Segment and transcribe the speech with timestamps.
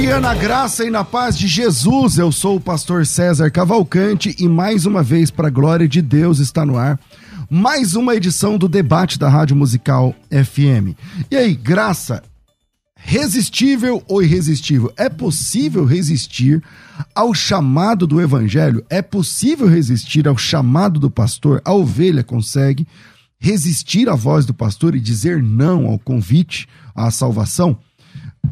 [0.00, 2.16] Dia na graça e na paz de Jesus.
[2.16, 6.38] Eu sou o pastor César Cavalcante e mais uma vez, para a glória de Deus,
[6.38, 6.98] está no ar
[7.50, 10.96] mais uma edição do debate da Rádio Musical FM.
[11.30, 12.22] E aí, graça,
[12.96, 14.90] resistível ou irresistível?
[14.96, 16.62] É possível resistir
[17.14, 18.82] ao chamado do evangelho?
[18.88, 21.60] É possível resistir ao chamado do pastor?
[21.62, 22.88] A ovelha consegue
[23.38, 27.78] resistir à voz do pastor e dizer não ao convite à salvação?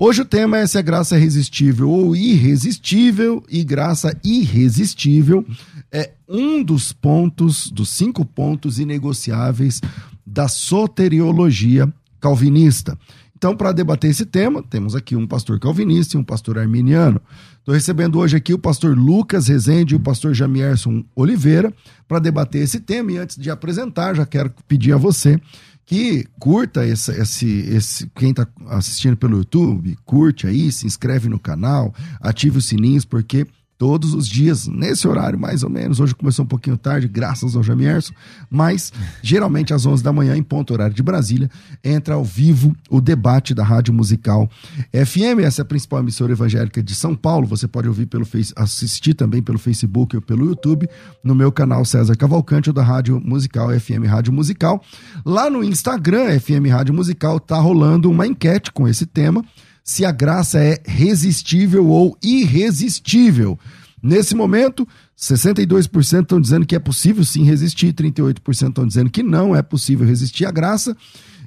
[0.01, 5.45] Hoje o tema é se a graça é resistível ou irresistível, e graça irresistível
[5.91, 9.81] é um dos pontos, dos cinco pontos inegociáveis
[10.25, 12.97] da soteriologia calvinista.
[13.39, 17.21] Então, para debater esse tema, temos aqui um pastor calvinista e um pastor arminiano.
[17.59, 21.73] Estou recebendo hoje aqui o pastor Lucas Rezende e o pastor Jamierson Oliveira
[22.09, 23.13] para debater esse tema.
[23.13, 25.41] E antes de apresentar, já quero pedir a você
[25.89, 31.39] que curta esse, esse, esse quem está assistindo pelo YouTube, curte aí, se inscreve no
[31.39, 33.47] canal, ative os sininhos, porque
[33.79, 36.01] todos os dias, nesse horário mais ou menos.
[36.01, 38.13] Hoje começou um pouquinho tarde, graças ao Jamierson,
[38.51, 41.49] mas geralmente às 11 da manhã, em ponto horário de Brasília,
[41.83, 44.51] entra ao vivo o debate da Rádio Musical
[44.93, 45.41] FM.
[45.45, 47.47] Essa é a principal emissora evangélica de São Paulo.
[47.47, 50.89] Você pode ouvir pelo assistir também pelo Facebook ou pelo YouTube,
[51.23, 54.83] no meu canal César Cavalcante, ou da Rádio Musical FM Rádio Musical.
[55.25, 59.45] Lá no Instagram, FM Rádio Musical, tá rolando uma enquete com esse tema
[59.89, 63.59] se a graça é resistível ou irresistível.
[64.03, 69.57] Nesse momento, 62% estão dizendo que é possível sim resistir, 38% estão dizendo que não
[69.57, 70.95] é possível resistir à graça.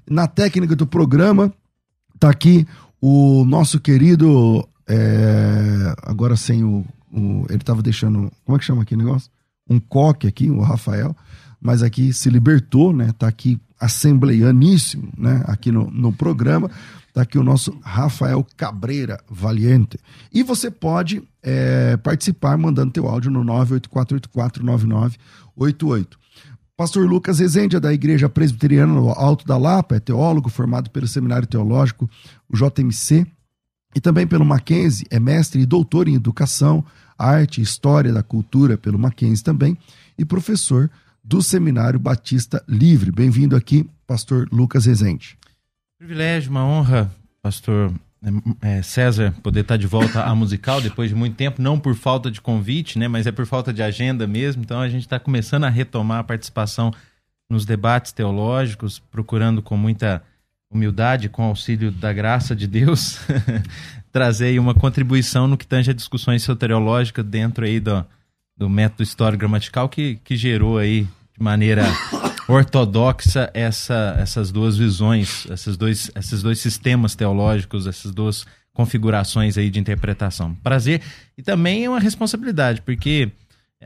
[0.09, 1.53] Na técnica do programa,
[2.15, 2.65] está aqui
[2.99, 4.67] o nosso querido.
[4.89, 8.31] É, agora sem o, o ele estava deixando.
[8.43, 9.29] Como é que chama aqui o negócio?
[9.69, 11.15] Um coque aqui, o Rafael,
[11.61, 13.11] mas aqui se libertou, né?
[13.11, 15.43] Está aqui assembleianíssimo, né?
[15.45, 16.71] Aqui no, no programa.
[17.11, 19.99] Está aqui o nosso Rafael Cabreira Valiente.
[20.33, 26.07] E você pode é, participar mandando teu áudio no 984849988.
[26.77, 31.05] Pastor Lucas Rezende é da Igreja Presbiteriana no Alto da Lapa, é teólogo formado pelo
[31.05, 32.09] Seminário Teológico,
[32.47, 33.27] o JMC,
[33.93, 36.81] e também pelo Mackenzie, é mestre e doutor em Educação,
[37.19, 39.77] Arte e História da Cultura pelo Mackenzie também,
[40.17, 40.89] e professor
[41.21, 43.11] do Seminário Batista Livre.
[43.11, 45.40] Bem-vindo aqui, pastor Lucas Rezende.
[46.01, 47.11] Privilégio, uma honra,
[47.43, 47.93] pastor
[48.59, 52.31] é, César, poder estar de volta à musical depois de muito tempo, não por falta
[52.31, 54.63] de convite, né, mas é por falta de agenda mesmo.
[54.63, 56.91] Então a gente está começando a retomar a participação
[57.47, 60.23] nos debates teológicos, procurando com muita
[60.71, 63.19] humildade, com auxílio da graça de Deus,
[64.11, 68.03] trazer uma contribuição no que tange a discussões soteriológicas dentro aí do,
[68.57, 71.01] do método histórico-gramatical que, que gerou aí
[71.37, 71.83] de maneira
[72.51, 79.69] ortodoxa essa, essas duas visões, esses dois, esses dois sistemas teológicos, essas duas configurações aí
[79.69, 80.55] de interpretação.
[80.55, 81.01] Prazer
[81.37, 83.29] e também é uma responsabilidade, porque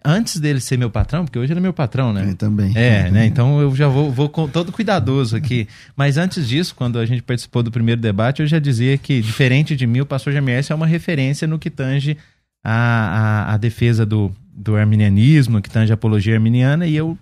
[0.04, 2.30] antes dele ser meu patrão, porque hoje ele é meu patrão, né?
[2.30, 2.72] Eu também.
[2.76, 3.04] É, eu né?
[3.08, 3.28] também.
[3.28, 5.68] Então eu já vou, vou com todo cuidadoso aqui.
[5.96, 9.76] Mas antes disso, quando a gente participou do primeiro debate, eu já dizia que, diferente
[9.76, 12.18] de mim, o pastor Jamiers é uma referência no que tange
[12.64, 17.18] a, a, a defesa do, do arminianismo, que tange a apologia arminiana, e eu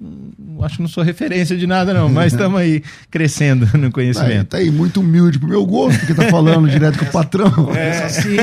[0.61, 4.49] acho que não sou referência de nada, não, mas estamos aí crescendo no conhecimento.
[4.49, 7.53] Tá aí, muito humilde pro meu gosto, porque tá falando direto com o patrão.
[7.73, 8.35] É assim.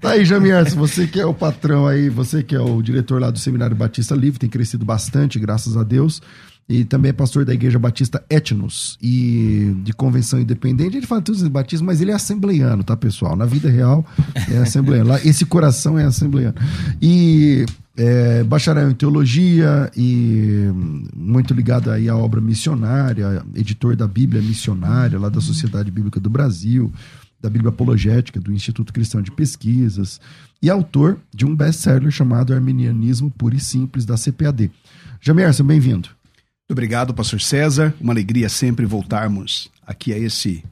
[0.00, 3.20] Tá aí, Jamier, se você que é o patrão aí, você que é o diretor
[3.20, 6.20] lá do Seminário Batista Livre, tem crescido bastante, graças a Deus.
[6.68, 10.96] E também é pastor da Igreja Batista Etnos e de convenção independente.
[10.96, 13.34] Ele fala tudo de batismo, mas ele é assembleiano, tá, pessoal?
[13.34, 14.06] Na vida real
[14.48, 15.10] é assembleiano.
[15.10, 16.54] Lá, esse coração é assembleiano.
[17.02, 17.66] E
[17.96, 20.70] é, bacharel em teologia e
[21.14, 26.30] muito ligado aí à obra missionária, editor da Bíblia Missionária, lá da Sociedade Bíblica do
[26.30, 26.92] Brasil,
[27.40, 30.20] da Bíblia Apologética, do Instituto Cristão de Pesquisas,
[30.62, 34.70] e autor de um best-seller chamado Arminianismo Puro e Simples, da CPAD.
[35.20, 36.19] Jamerson, bem-vindo.
[36.70, 37.92] Muito obrigado, pastor César.
[38.00, 40.64] Uma alegria sempre voltarmos aqui a esse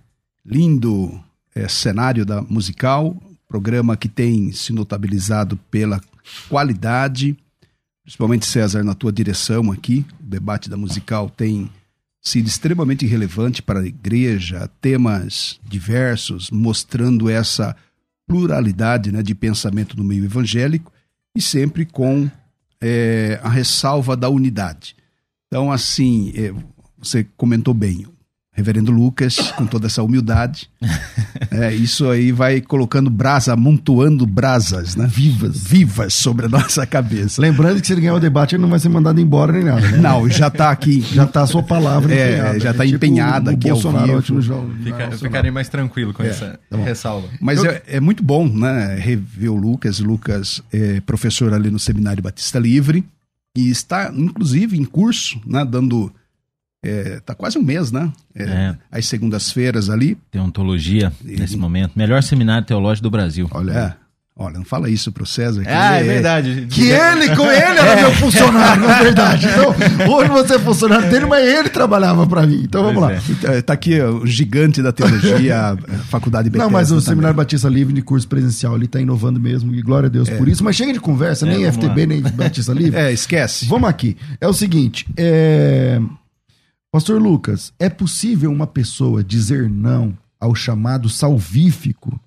[0.47, 1.21] lindo
[1.53, 6.00] é, cenário da musical, programa que tem se notabilizado pela
[6.49, 7.37] qualidade,
[8.05, 10.06] principalmente César na tua direção aqui.
[10.21, 11.69] O debate da musical tem
[12.23, 17.75] sido extremamente relevante para a igreja, temas diversos, mostrando essa
[18.25, 20.93] pluralidade né, de pensamento no meio evangélico
[21.35, 22.31] e sempre com
[22.81, 24.95] é, a ressalva da unidade.
[25.49, 26.53] Então, assim, é,
[26.99, 28.06] você comentou bem,
[28.59, 30.69] Reverendo Lucas, com toda essa humildade.
[31.50, 35.09] É, isso aí vai colocando brasa, amontoando brasas, né?
[35.11, 35.56] Vivas.
[35.56, 37.41] Vivas sobre a nossa cabeça.
[37.41, 39.81] Lembrando que se ele ganhar o debate, ele não vai ser mandado embora nem nada.
[39.81, 39.97] Né?
[39.97, 41.00] Não, já está aqui.
[41.00, 42.61] já está a sua palavra é, empenhada.
[42.61, 44.43] Já está é tipo empenhada aqui Bolsonaro ao vivo.
[44.43, 47.29] Jogo, Fica, eu ficarei mais tranquilo com é, essa tá ressalva.
[47.41, 47.71] Mas eu...
[47.71, 48.97] é, é, muito bom, né?
[48.97, 50.00] Rever o Lucas.
[50.00, 53.05] Lucas é professor ali no Seminário Batista Livre
[53.59, 55.65] e está, inclusive, em curso, né?
[55.65, 56.13] Dando
[56.81, 58.13] é, tá quase um mês, né?
[58.33, 58.79] É, é.
[58.91, 60.17] As segundas-feiras ali.
[60.31, 61.37] Teontologia, e...
[61.37, 61.93] nesse momento.
[61.97, 63.49] Melhor seminário teológico do Brasil.
[63.51, 63.97] Olha, é.
[64.38, 65.62] Olha, não fala isso pro César.
[65.62, 66.67] Que ah, é, verdade.
[66.70, 69.49] Que ele, com ele era meu funcionário, na verdade.
[69.58, 72.62] Então, hoje você é funcionário dele, mas ele trabalhava para mim.
[72.62, 73.35] Então vamos pois lá.
[73.35, 76.64] Então, tá aqui o gigante da teologia, a Faculdade Bethesda.
[76.64, 77.05] Não, mas o também.
[77.06, 80.49] Seminário Batista Livre de curso presencial, ele tá inovando mesmo, e glória a Deus por
[80.49, 80.62] isso.
[80.62, 82.06] Mas chega de conversa, nem FTB, lá.
[82.06, 82.99] nem Batista Livre.
[82.99, 83.67] É, esquece.
[83.67, 84.17] Vamos aqui.
[84.40, 86.00] É o seguinte, é...
[86.90, 92.19] Pastor Lucas, é possível uma pessoa dizer não ao chamado salvífico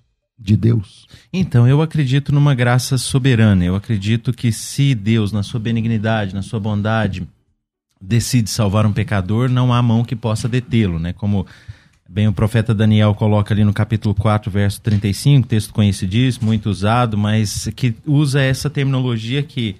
[0.42, 1.06] de Deus?
[1.32, 3.64] Então, eu acredito numa graça soberana.
[3.64, 7.26] Eu acredito que se Deus, na sua benignidade, na sua bondade,
[8.00, 11.12] decide salvar um pecador, não há mão que possa detê-lo, né?
[11.12, 11.46] Como
[12.08, 17.16] bem o profeta Daniel coloca ali no capítulo 4, verso 35, texto conhecidíssimo, muito usado,
[17.16, 19.76] mas que usa essa terminologia que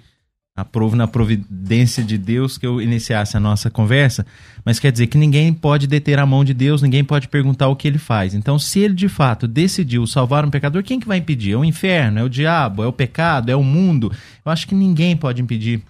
[0.55, 4.27] aprovo na providência de Deus que eu iniciasse a nossa conversa,
[4.65, 7.77] mas quer dizer que ninguém pode deter a mão de Deus, ninguém pode perguntar o
[7.77, 8.35] que ele faz.
[8.35, 11.53] Então, se ele de fato decidiu salvar um pecador, quem que vai impedir?
[11.53, 14.13] É o inferno, é o diabo, é o pecado, é o mundo?
[14.45, 15.83] Eu acho que ninguém pode impedir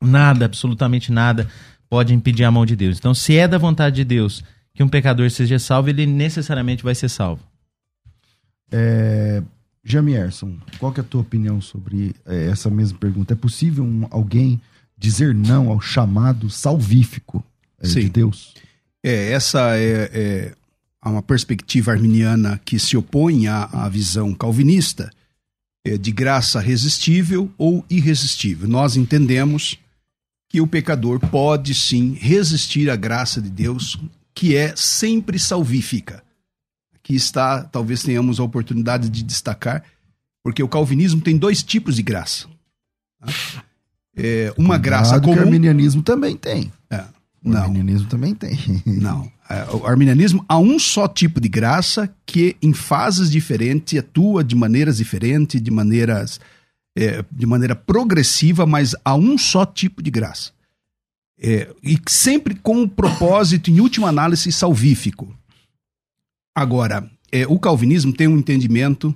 [0.00, 1.48] nada, absolutamente nada
[1.88, 2.98] pode impedir a mão de Deus.
[2.98, 4.44] Então, se é da vontade de Deus
[4.74, 7.42] que um pecador seja salvo, ele necessariamente vai ser salvo.
[8.70, 9.42] É,
[9.88, 13.32] Jamierson, qual que é a tua opinião sobre é, essa mesma pergunta?
[13.32, 14.60] É possível um, alguém
[14.96, 17.42] dizer não ao chamado salvífico
[17.80, 18.54] é, de Deus?
[19.02, 20.54] É, essa é, é,
[21.02, 25.10] uma perspectiva arminiana que se opõe à, à visão calvinista
[25.84, 28.68] é, de graça resistível ou irresistível.
[28.68, 29.78] Nós entendemos
[30.50, 33.98] que o pecador pode sim resistir à graça de Deus,
[34.34, 36.22] que é sempre salvífica
[37.08, 39.82] que está, talvez tenhamos a oportunidade de destacar,
[40.44, 42.46] porque o calvinismo tem dois tipos de graça.
[43.18, 43.32] Tá?
[44.14, 45.38] É, uma Cuidado graça comum.
[45.38, 46.70] o arminianismo também tem.
[46.90, 47.00] É,
[47.42, 47.62] o não.
[47.62, 48.58] arminianismo também tem.
[48.84, 49.32] Não.
[49.48, 54.54] É, o arminianismo há um só tipo de graça que, em fases diferentes, atua de
[54.54, 56.38] maneiras diferentes, de maneiras
[56.94, 60.50] é, de maneira progressiva, mas há um só tipo de graça.
[61.40, 65.34] É, e sempre com o propósito, em última análise, salvífico.
[66.58, 69.14] Agora, é, o calvinismo tem um entendimento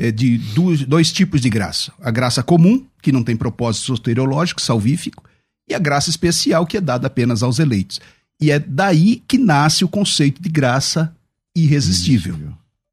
[0.00, 4.58] é, de dois, dois tipos de graça: a graça comum, que não tem propósito soteriológico,
[4.58, 5.22] salvífico,
[5.68, 8.00] e a graça especial, que é dada apenas aos eleitos.
[8.40, 11.14] E é daí que nasce o conceito de graça
[11.54, 12.38] irresistível.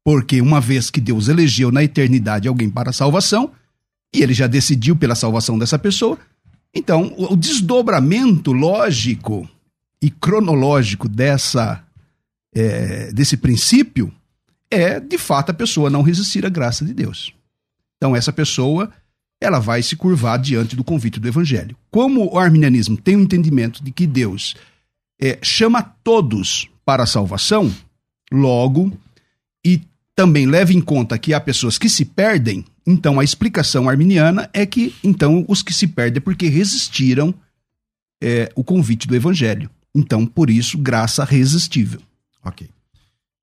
[0.04, 3.50] Porque uma vez que Deus elegeu na eternidade alguém para a salvação,
[4.14, 6.18] e ele já decidiu pela salvação dessa pessoa,
[6.74, 9.48] então o desdobramento lógico
[10.02, 11.82] e cronológico dessa
[12.54, 14.12] é, desse princípio
[14.70, 17.34] é, de fato, a pessoa não resistir à graça de Deus.
[17.96, 18.90] Então, essa pessoa
[19.40, 21.76] ela vai se curvar diante do convite do Evangelho.
[21.90, 24.54] Como o arminianismo tem o um entendimento de que Deus
[25.20, 27.74] é, chama todos para a salvação,
[28.30, 28.92] logo,
[29.64, 29.82] e
[30.14, 34.66] também leva em conta que há pessoas que se perdem, então a explicação arminiana é
[34.66, 37.34] que então os que se perdem é porque resistiram
[38.22, 39.70] é, o convite do evangelho.
[39.94, 42.00] Então, por isso, graça resistível.
[42.44, 42.68] Ok.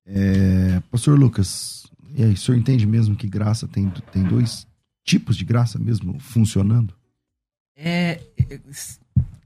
[0.06, 4.66] É, Pastor Lucas, e aí, o senhor entende mesmo que graça tem, tem dois
[5.04, 6.94] tipos de graça mesmo funcionando?
[7.76, 8.60] É, é,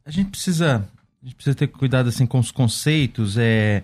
[0.04, 0.88] a gente precisa,
[1.23, 3.37] a gente precisa ter cuidado assim com os conceitos.
[3.37, 3.82] É,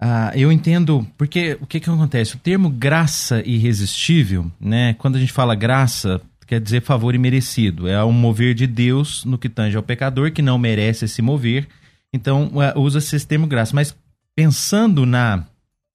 [0.00, 2.36] ah, eu entendo porque o que que acontece?
[2.36, 4.94] O termo graça irresistível, né?
[4.94, 7.88] Quando a gente fala graça, quer dizer favor imerecido.
[7.88, 11.66] É um mover de Deus no que tange ao pecador que não merece se mover.
[12.12, 13.74] Então é, usa-se esse termo graça.
[13.74, 13.96] Mas
[14.34, 15.44] pensando na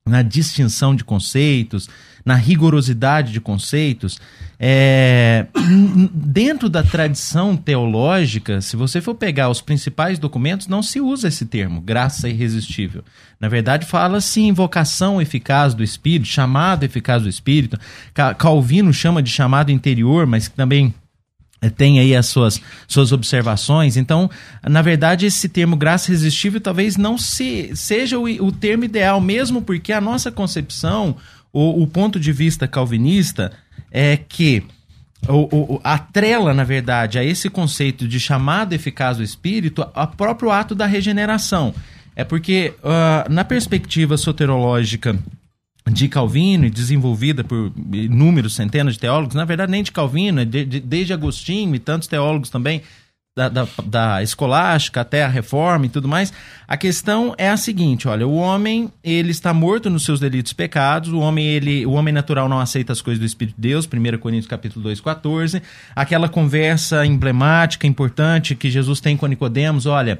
[0.08, 1.90] na distinção de conceitos,
[2.26, 4.20] na rigorosidade de conceitos.
[4.60, 5.46] É,
[6.12, 11.46] dentro da tradição teológica, se você for pegar os principais documentos, não se usa esse
[11.46, 13.04] termo, graça irresistível.
[13.40, 17.78] Na verdade, fala-se invocação eficaz do Espírito, chamado eficaz do Espírito.
[18.38, 20.94] Calvino chama de chamado interior, mas também
[21.76, 23.98] tem aí as suas, suas observações.
[23.98, 24.30] Então,
[24.64, 29.62] na verdade, esse termo graça irresistível talvez não se, seja o, o termo ideal, mesmo
[29.62, 31.16] porque a nossa concepção,
[31.52, 33.52] o, o ponto de vista calvinista,
[33.92, 34.64] é que
[35.28, 40.52] o, o, atrela, na verdade, a esse conceito de chamado eficaz do Espírito a próprio
[40.52, 41.74] ato da regeneração.
[42.16, 45.18] É porque, uh, na perspectiva soterológica
[45.92, 50.66] de Calvino desenvolvida por inúmeros, centenas de teólogos, na verdade nem de Calvino, é de,
[50.66, 52.82] de, desde Agostinho e tantos teólogos também,
[53.38, 56.34] da, da, da, escolástica até a reforma e tudo mais,
[56.68, 60.56] a questão é a seguinte, olha, o homem, ele está morto nos seus delitos e
[60.56, 63.86] pecados, o homem, ele, o homem natural não aceita as coisas do Espírito de Deus,
[63.86, 65.62] 1 Coríntios capítulo 2, 14,
[65.96, 70.20] aquela conversa emblemática, importante que Jesus tem com Nicodemos, olha,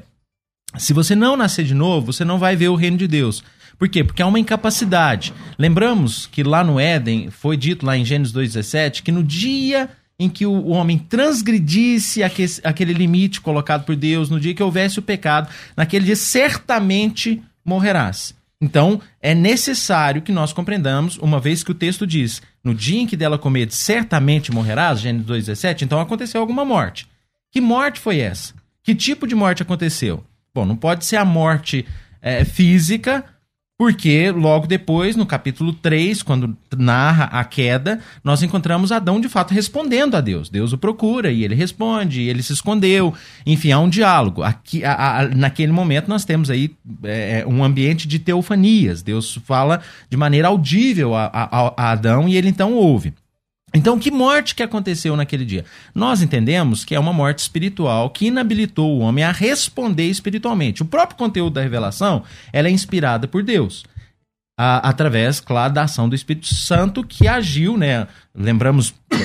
[0.76, 3.42] se você não nascer de novo, você não vai ver o reino de Deus.
[3.78, 4.02] Por quê?
[4.02, 5.32] Porque há uma incapacidade.
[5.56, 10.28] Lembramos que lá no Éden, foi dito lá em Gênesis 2,17, que no dia em
[10.28, 12.22] que o homem transgredisse
[12.64, 18.34] aquele limite colocado por Deus, no dia que houvesse o pecado, naquele dia certamente morrerás.
[18.60, 23.06] Então, é necessário que nós compreendamos, uma vez que o texto diz, no dia em
[23.06, 27.06] que dela comer, certamente morrerás, Gênesis 2,17, então aconteceu alguma morte.
[27.52, 28.52] Que morte foi essa?
[28.82, 30.24] Que tipo de morte aconteceu?
[30.52, 31.86] Bom, não pode ser a morte
[32.20, 33.24] é, física,
[33.78, 39.54] porque logo depois, no capítulo 3, quando narra a queda, nós encontramos Adão de fato
[39.54, 40.50] respondendo a Deus.
[40.50, 43.14] Deus o procura e ele responde, e ele se escondeu.
[43.46, 44.42] Enfim, há um diálogo.
[44.42, 49.00] Aqui, a, a, naquele momento, nós temos aí é, um ambiente de teofanias.
[49.00, 49.80] Deus fala
[50.10, 53.14] de maneira audível a, a Adão e ele então ouve.
[53.74, 55.64] Então, que morte que aconteceu naquele dia?
[55.94, 60.82] Nós entendemos que é uma morte espiritual que inabilitou o homem a responder espiritualmente.
[60.82, 62.22] O próprio conteúdo da revelação
[62.52, 63.84] ela é inspirada por Deus.
[64.58, 68.08] A, através, claro, da ação do Espírito Santo que agiu, né?
[68.34, 69.16] Lembramos é,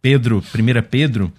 [0.00, 1.32] Pedro, 1 Pedro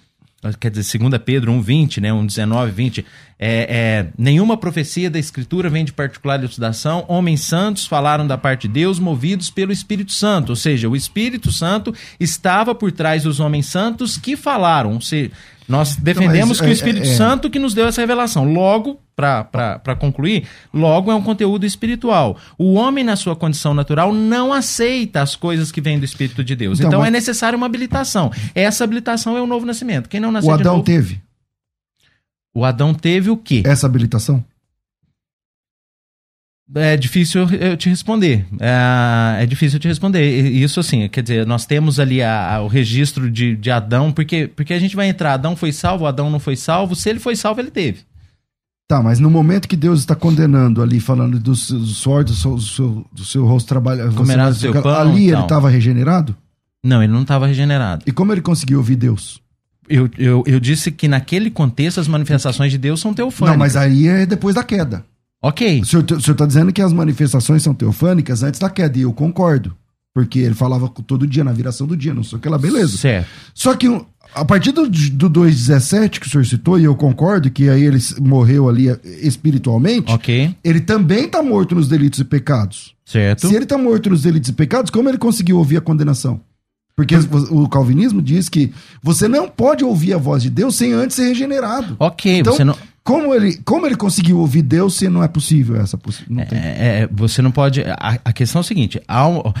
[0.58, 3.06] quer dizer, 2 Pedro 1,20, né, 1,19, 20,
[3.38, 8.66] é, é, nenhuma profecia da Escritura vem de particular elucidação, homens santos falaram da parte
[8.66, 13.38] de Deus, movidos pelo Espírito Santo, ou seja, o Espírito Santo estava por trás dos
[13.38, 15.30] homens santos que falaram, ou seja,
[15.70, 18.44] nós defendemos então, que o é, Espírito é, é, Santo que nos deu essa revelação.
[18.52, 22.36] Logo, para concluir, logo é um conteúdo espiritual.
[22.58, 26.56] O homem, na sua condição natural, não aceita as coisas que vêm do Espírito de
[26.56, 26.80] Deus.
[26.80, 27.08] Então, então mas...
[27.08, 28.32] é necessária uma habilitação.
[28.52, 30.08] Essa habilitação é o novo nascimento.
[30.08, 30.84] Quem não nasceu O Adão novo...
[30.84, 31.20] teve.
[32.52, 33.62] O Adão teve o quê?
[33.64, 34.44] Essa habilitação?
[36.74, 38.46] É difícil eu te responder.
[38.60, 40.22] É, é, difícil eu te responder.
[40.22, 44.46] Isso assim, quer dizer, nós temos ali a, a, o registro de, de Adão, porque,
[44.46, 46.94] porque a gente vai entrar, Adão foi salvo, Adão não foi salvo.
[46.94, 48.00] Se ele foi salvo, ele teve.
[48.86, 52.54] Tá, mas no momento que Deus está condenando ali, falando do, do suor do seu,
[52.56, 55.38] do seu, do seu rosto trabalhar, Comerás seu pão, ali então.
[55.38, 56.36] ele estava regenerado?
[56.82, 58.04] Não, ele não estava regenerado.
[58.06, 59.40] E como ele conseguiu ouvir Deus?
[59.88, 63.52] Eu, eu, eu disse que naquele contexto as manifestações de Deus são teofânicas.
[63.52, 65.04] Não, mas aí é depois da queda.
[65.42, 65.80] Ok.
[65.80, 69.12] O senhor, senhor tá dizendo que as manifestações são teofânicas antes da queda, e eu
[69.12, 69.74] concordo.
[70.12, 72.98] Porque ele falava todo dia, na viração do dia, não sei o que lá, beleza.
[72.98, 73.28] Certo.
[73.54, 73.86] Só que
[74.34, 77.98] a partir do, do 2,17 que o senhor citou, e eu concordo que aí ele
[78.20, 82.94] morreu ali eh, espiritualmente, ok ele também está morto nos delitos e pecados.
[83.04, 83.48] Certo.
[83.48, 86.40] Se ele está morto nos delitos e pecados, como ele conseguiu ouvir a condenação?
[86.94, 87.14] Porque
[87.50, 91.28] o calvinismo diz que você não pode ouvir a voz de Deus sem antes ser
[91.28, 91.96] regenerado.
[91.98, 92.76] Ok, então, você não.
[93.02, 96.54] Como ele, como ele conseguiu ouvir Deus se não é possível essa possibilidade?
[96.54, 97.82] É, é, você não pode.
[97.82, 99.52] A, a, questão é a seguinte: a,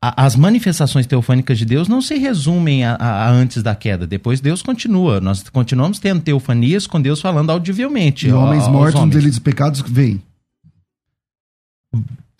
[0.00, 4.06] as manifestações teofânicas de Deus não se resumem a, a, antes da queda.
[4.06, 5.20] Depois Deus continua.
[5.20, 8.28] Nós continuamos tendo teofanias com Deus falando audivelmente.
[8.28, 10.20] E homens mortos, delitos e pecados vêm.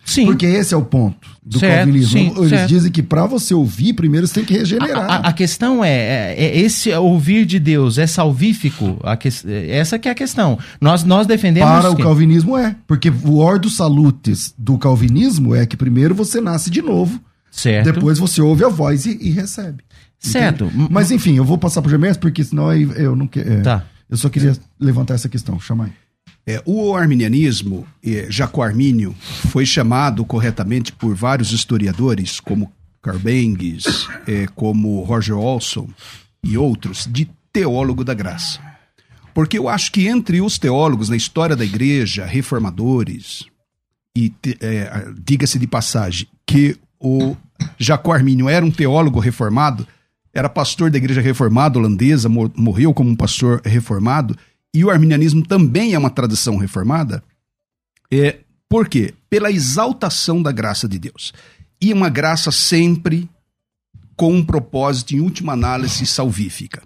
[0.05, 0.27] Sim.
[0.27, 2.11] Porque esse é o ponto do Certo, calvinismo.
[2.11, 2.69] sim, Eles certo.
[2.69, 4.99] dizem que para você ouvir, primeiro você tem que regenerar.
[5.11, 8.99] A, a- a questão é, é, é esse ouvir de Deus é salvífico?
[9.19, 9.29] Que-
[9.71, 10.59] essa que é a questão.
[10.81, 12.77] Nós, nós defendemos Para o que- calvinismo é.
[12.87, 17.19] Porque o ordo salutis do calvinismo é que primeiro você nasce de novo,
[17.51, 17.93] certo.
[17.93, 19.83] depois você ouve a voz e, e recebe.
[20.19, 20.65] certo.
[20.67, 20.89] Entende?
[20.91, 23.63] Mas enfim, eu vou passar pro Gemes, porque senão eu não quero.
[23.63, 23.85] Tá.
[24.11, 25.59] Eu só queria levantar essa questão.
[25.59, 25.93] Chama aí.
[26.47, 29.15] É, o arminianismo, eh, Jaco Armínio,
[29.51, 32.71] foi chamado corretamente por vários historiadores, como
[33.01, 35.89] Carbengues, eh, como Roger Olson
[36.43, 38.61] e outros, de teólogo da graça.
[39.33, 43.47] Porque eu acho que entre os teólogos na história da igreja, reformadores,
[44.17, 47.35] e eh, diga-se de passagem, que o
[47.79, 49.89] Jaco Armínio era um teólogo reformado,
[50.33, 54.37] era pastor da igreja reformada holandesa, mor- morreu como um pastor reformado,
[54.75, 57.23] e o arminianismo também é uma tradição reformada.
[58.13, 59.15] É, por quê?
[59.31, 61.33] Pela exaltação da graça de Deus.
[61.81, 63.31] E uma graça sempre
[64.17, 66.83] com um propósito, em última análise, salvífica.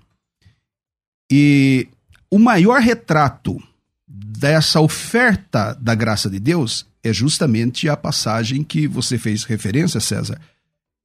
[1.31, 1.89] E
[2.31, 3.59] o maior retrato
[4.07, 10.39] dessa oferta da graça de Deus é justamente a passagem que você fez referência, César,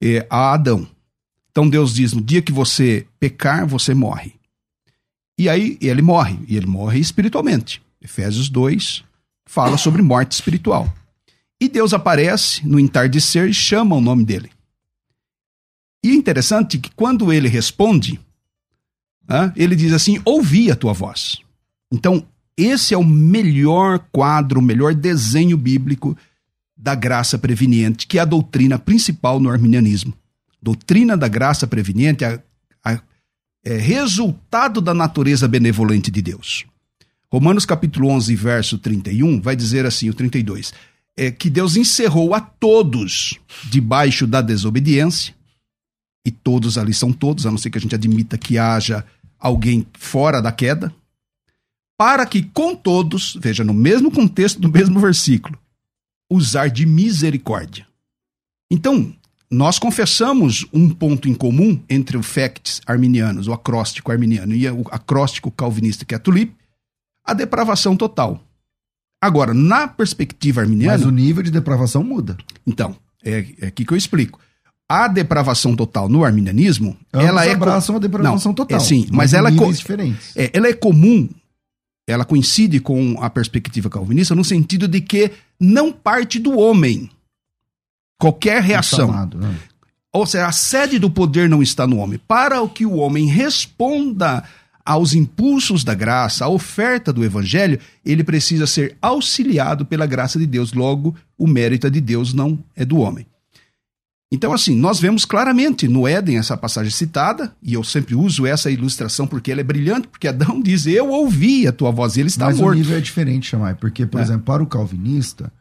[0.02, 0.86] é, a Adão.
[1.50, 4.34] Então Deus diz: no dia que você pecar, você morre.
[5.38, 7.82] E aí ele morre, e ele morre espiritualmente.
[8.00, 9.04] Efésios 2
[9.46, 10.92] fala sobre morte espiritual.
[11.60, 14.50] E Deus aparece no entardecer e chama o nome dele.
[16.04, 18.20] E é interessante que quando ele responde,
[19.28, 21.38] ah, ele diz assim: Ouvi a tua voz.
[21.90, 22.26] Então,
[22.56, 26.16] esse é o melhor quadro, o melhor desenho bíblico
[26.76, 30.12] da graça preveniente, que é a doutrina principal no arminianismo.
[30.62, 32.40] Doutrina da graça preveniente a-
[32.84, 33.00] a-
[33.64, 36.66] é resultado da natureza benevolente de Deus.
[37.32, 40.72] Romanos capítulo 11, verso 31, vai dizer assim, o 32,
[41.16, 43.38] é que Deus encerrou a todos
[43.70, 45.34] debaixo da desobediência,
[46.26, 49.04] e todos ali são todos, a não ser que a gente admita que haja
[49.38, 50.94] alguém fora da queda,
[51.98, 55.58] para que com todos, veja, no mesmo contexto do mesmo versículo,
[56.30, 57.86] usar de misericórdia.
[58.70, 59.14] Então,
[59.54, 64.84] nós confessamos um ponto em comum entre o facts arminianos, o acróstico arminiano e o
[64.90, 66.52] acróstico calvinista, que é a tulip,
[67.24, 68.42] a depravação total.
[69.22, 72.36] Agora, na perspectiva arminiana, Mas o nível de depravação muda.
[72.66, 74.38] então, é, é aqui que eu explico.
[74.86, 78.76] A depravação total no arminianismo, Ambos ela é abraçam a depravação Não, total.
[78.76, 80.36] É, sim, mas ela é, diferentes.
[80.36, 81.26] é, ela é comum,
[82.06, 87.08] ela coincide com a perspectiva calvinista no sentido de que não parte do homem
[88.18, 89.10] qualquer reação.
[89.34, 89.54] Né?
[90.12, 92.20] Ou seja, a sede do poder não está no homem.
[92.28, 94.44] Para o que o homem responda
[94.84, 100.46] aos impulsos da graça, à oferta do evangelho, ele precisa ser auxiliado pela graça de
[100.46, 100.72] Deus.
[100.72, 103.26] Logo, o mérito é de Deus, não é do homem.
[104.30, 108.70] Então, assim, nós vemos claramente no Éden essa passagem citada, e eu sempre uso essa
[108.70, 112.28] ilustração porque ela é brilhante, porque Adão diz: Eu ouvi a tua voz, e ele
[112.28, 112.74] está Mas morto.
[112.74, 114.24] o nível é diferente, Chamai, porque, por É.
[114.24, 115.52] exemplo, para o calvinista,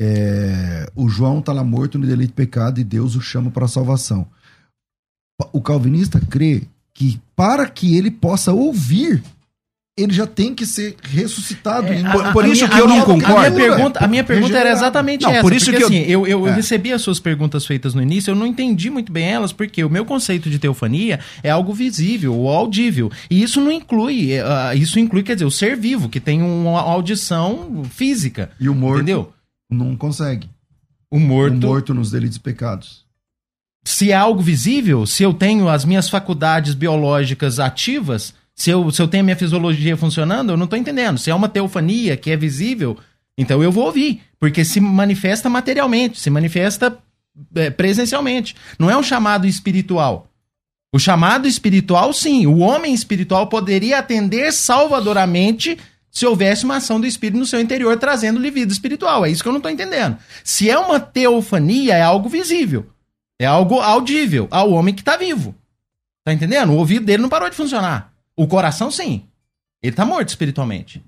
[0.00, 3.64] é, o João está lá morto no delito de pecado e Deus o chama para
[3.64, 4.26] a salvação.
[5.52, 6.62] O calvinista crê
[6.94, 9.22] que para que ele possa ouvir,
[9.98, 11.90] ele já tem que ser ressuscitado.
[11.92, 13.36] em- Por- por a isso minha- que eu a não minha- concordo.
[13.46, 15.40] A minha pergunta, a minha pergunta era exatamente Não, essa.
[15.42, 16.54] por isso porque, que eu- assim, eu, eu, eu É.
[16.54, 19.88] recebi as suas perguntas feitas no início, eu não entendi muito bem elas, porque o
[19.90, 23.10] meu conceito de teofania é algo visível ou audível.
[23.30, 26.80] E isso não inclui, eh, isso inclui, quer dizer, o ser vivo, que tem uma
[26.80, 28.50] audição física.
[28.60, 29.32] E o morto Entendeu?
[29.70, 30.48] Não consegue.
[31.10, 33.04] O morto, O morto nos delitos e pecados.
[33.84, 39.00] se é algo visível, se eu tenho as minhas faculdades biológicas ativas, se eu, se
[39.00, 41.18] eu tenho a minha fisiologia funcionando, eu não tô entendendo.
[41.18, 42.96] Se é uma teofania que é visível,
[43.38, 46.98] então eu vou ouvir, porque se manifesta materialmente, se manifesta
[47.54, 48.56] é, presencialmente.
[48.78, 50.28] Não é um chamado espiritual.
[50.92, 52.46] O chamado espiritual, sim.
[52.46, 55.76] O homem espiritual poderia atender salvadoramente
[56.16, 59.26] se houvesse uma ação do espírito no seu interior trazendo-lhe vida espiritual.
[59.26, 60.16] É isso que eu não estou entendendo.
[60.42, 62.90] Se é uma teofania, é algo visível.
[63.38, 65.54] É algo audível ao homem que está vivo.
[66.24, 66.72] Tá entendendo?
[66.72, 68.14] O ouvido dele não parou de funcionar.
[68.34, 69.26] O coração, sim.
[69.82, 71.04] Ele tá morto espiritualmente.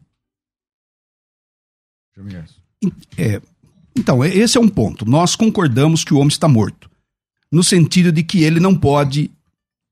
[3.17, 3.41] É,
[3.97, 5.07] então, é- esse é um ponto.
[5.07, 6.91] Nós concordamos que o homem está morto.
[7.51, 9.31] No sentido de que ele não pode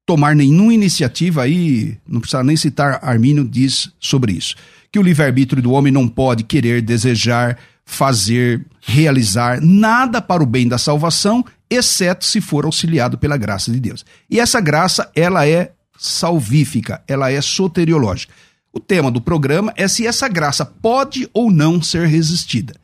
[0.04, 4.54] tomar nenhuma iniciativa, aí não precisa nem citar, Armínio diz sobre isso.
[4.96, 10.66] Que o livre-arbítrio do homem não pode querer, desejar, fazer, realizar nada para o bem
[10.66, 14.06] da salvação, exceto se for auxiliado pela graça de Deus.
[14.30, 18.32] E essa graça, ela é salvífica, ela é soteriológica.
[18.72, 22.74] O tema do programa é se essa graça pode ou não ser resistida.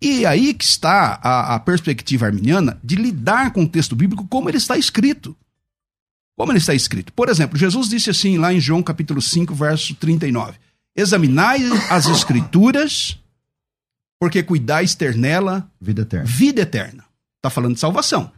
[0.00, 4.48] E aí que está a, a perspectiva arminiana de lidar com o texto bíblico como
[4.48, 5.36] ele está escrito.
[6.38, 7.12] Como ele está escrito.
[7.12, 10.54] Por exemplo, Jesus disse assim lá em João capítulo 5, verso 39.
[10.96, 13.18] Examinai as escrituras,
[14.18, 16.26] porque cuidais ter nela Vida eterna.
[16.26, 17.04] vida eterna.
[17.38, 18.30] Está falando de salvação.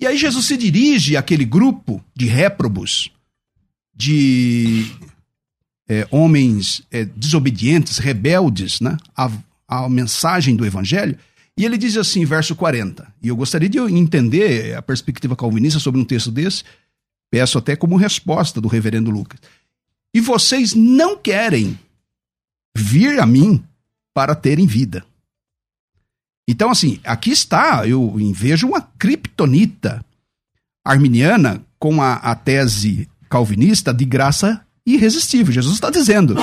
[0.00, 3.10] E aí Jesus se dirige àquele grupo de réprobos,
[3.94, 4.90] de
[5.88, 9.30] é, homens é, desobedientes, rebeldes, né, à,
[9.68, 11.18] à mensagem do evangelho,
[11.56, 16.00] e ele diz assim, verso 40, e eu gostaria de entender a perspectiva calvinista sobre
[16.00, 16.64] um texto desse,
[17.30, 19.38] peço até como resposta do reverendo Lucas.
[20.14, 21.78] E vocês não querem
[22.76, 23.62] vir a mim
[24.14, 25.04] para terem vida.
[26.48, 30.04] Então, assim, aqui está, eu vejo uma criptonita
[30.84, 35.52] arminiana com a, a tese calvinista de graça irresistível.
[35.52, 36.34] Jesus está dizendo.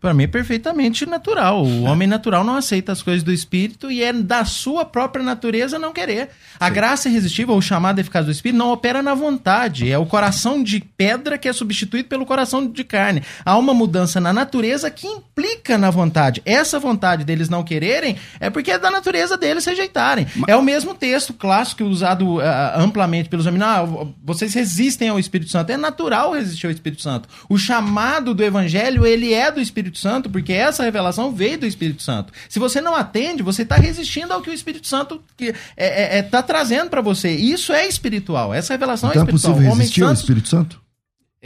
[0.00, 1.64] Para mim é perfeitamente natural.
[1.64, 5.78] O homem natural não aceita as coisas do espírito e é da sua própria natureza
[5.78, 6.30] não querer.
[6.58, 9.90] A graça irresistível, ou chamada eficaz do espírito, não opera na vontade.
[9.90, 13.22] É o coração de pedra que é substituído pelo coração de carne.
[13.44, 16.42] Há uma mudança na natureza que implica na vontade.
[16.44, 20.26] Essa vontade deles não quererem é porque é da natureza deles rejeitarem.
[20.46, 23.62] É o mesmo texto clássico usado ah, amplamente pelos homens.
[23.62, 23.84] Ah,
[24.22, 25.70] vocês resistem ao Espírito Santo.
[25.70, 27.28] É natural resistir ao Espírito Santo.
[27.48, 32.02] O chamado do evangelho, ele é do Espírito Santo, porque essa revelação veio do Espírito
[32.02, 32.32] Santo.
[32.48, 36.22] Se você não atende, você está resistindo ao que o Espírito Santo está é, é,
[36.22, 37.30] tá trazendo para você.
[37.30, 38.52] Isso é espiritual.
[38.52, 39.52] Essa revelação Então é é espiritual.
[39.54, 40.84] possível Homens resistir ao santos- Espírito Santo?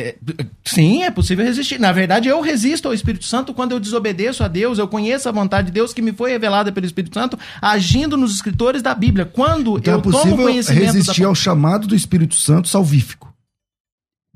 [0.00, 0.14] é,
[0.64, 1.78] sim, é possível resistir.
[1.80, 5.32] Na verdade, eu resisto ao Espírito Santo quando eu desobedeço a Deus, eu conheço a
[5.32, 9.24] vontade de Deus que me foi revelada pelo Espírito Santo, agindo nos escritores da Bíblia.
[9.26, 11.26] Quando Então eu é tomo possível conhecimento resistir da...
[11.28, 13.27] ao chamado do Espírito Santo salvífico.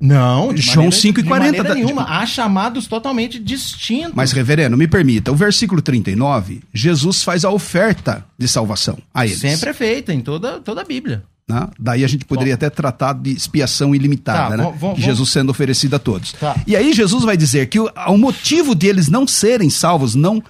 [0.05, 2.03] Não, de João maneira, 5 e de 40 maneira da- nenhuma.
[2.03, 4.11] Há chamados totalmente distintos.
[4.13, 9.39] Mas, reverendo, me permita, o versículo 39, Jesus faz a oferta de salvação a eles.
[9.39, 11.23] Sempre é feita em toda, toda a Bíblia.
[11.47, 11.69] né?
[11.79, 14.63] Daí a gente poderia até tratar de expiação ilimitada, Tá, né?
[14.63, 16.33] vamos- vamos- de Jesus sendo oferecido a todos.
[16.33, 16.55] Tá.
[16.67, 20.43] E aí Jesus vai dizer que o, o motivo deles não serem salvos, não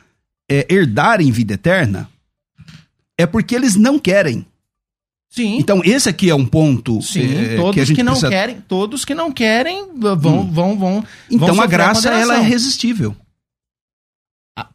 [0.49, 2.09] é, herdarem vida eterna,
[3.17, 4.45] é porque eles não querem.
[5.35, 5.57] Sim.
[5.57, 7.21] Então esse aqui é um ponto Sim,
[7.53, 8.29] é, todos que a que, gente não precisa...
[8.29, 10.17] querem, todos que não querem vão
[10.51, 12.43] vão vão Então vão a graça ela é condenação.
[12.43, 13.15] resistível.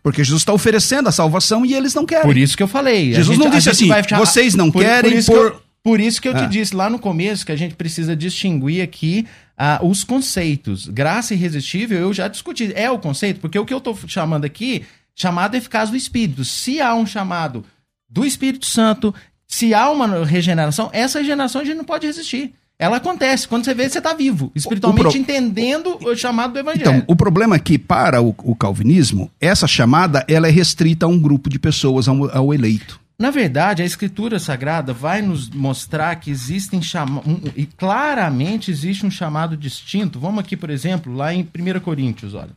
[0.02, 2.24] Porque Jesus está oferecendo a salvação e eles não querem.
[2.24, 3.12] Por isso que eu falei.
[3.12, 5.62] a Jesus gente- não a disse assim, vai vocês não querem isso por- que eu,
[5.84, 6.40] por isso que eu Ah.
[6.42, 9.24] te disse lá no começo que a gente precisa distinguir aqui
[9.56, 10.88] ah, os conceitos.
[10.88, 12.72] Graça irresistível eu já discuti.
[12.74, 16.44] É o conceito, porque o que eu estou chamando aqui, chamado eficaz do Espírito.
[16.44, 17.64] Se há um chamado
[18.08, 19.14] do Espírito Santo,
[19.48, 22.54] se há uma regeneração, essa regeneração a gente não pode resistir.
[22.78, 23.48] Ela acontece.
[23.48, 26.90] Quando você vê, você está vivo, espiritualmente pro- entendendo o chamado do Evangelho.
[26.90, 31.08] Então, o problema é que para o, o calvinismo, essa chamada ela é restrita a
[31.08, 33.00] um grupo de pessoas, ao, ao eleito.
[33.18, 37.26] Na verdade, a Escritura Sagrada vai nos mostrar que existem chamados.
[37.56, 40.20] e claramente existe um chamado distinto.
[40.20, 42.52] Vamos aqui, por exemplo, lá em 1 Coríntios, olha.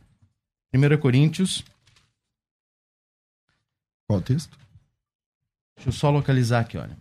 [0.72, 1.64] 1 Coríntios,
[4.06, 4.56] Qual o texto?
[5.84, 6.96] Deixa eu só localizar aqui, olha.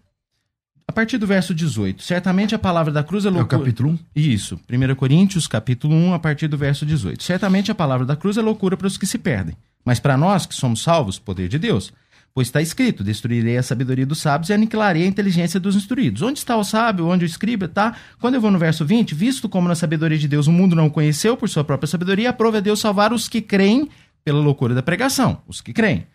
[0.87, 2.03] A partir do verso 18.
[2.03, 3.59] Certamente a palavra da cruz é É o loucura.
[3.59, 3.99] capítulo 1?
[4.15, 7.23] Isso, 1 Coríntios, capítulo 1, a partir do verso 18.
[7.23, 10.45] Certamente a palavra da cruz é loucura para os que se perdem, mas para nós
[10.45, 11.93] que somos salvos, poder de Deus.
[12.33, 16.21] Pois está escrito: Destruirei a sabedoria dos sábios e aniquilarei a inteligência dos instruídos.
[16.21, 17.07] Onde está o sábio?
[17.07, 17.67] Onde o escriba?
[17.67, 17.95] Tá?
[18.19, 20.87] Quando eu vou no verso 20, visto como na sabedoria de Deus o mundo não
[20.87, 23.89] o conheceu por sua própria sabedoria, aprove a Deus salvar os que creem
[24.23, 25.41] pela loucura da pregação.
[25.47, 26.05] Os que creem.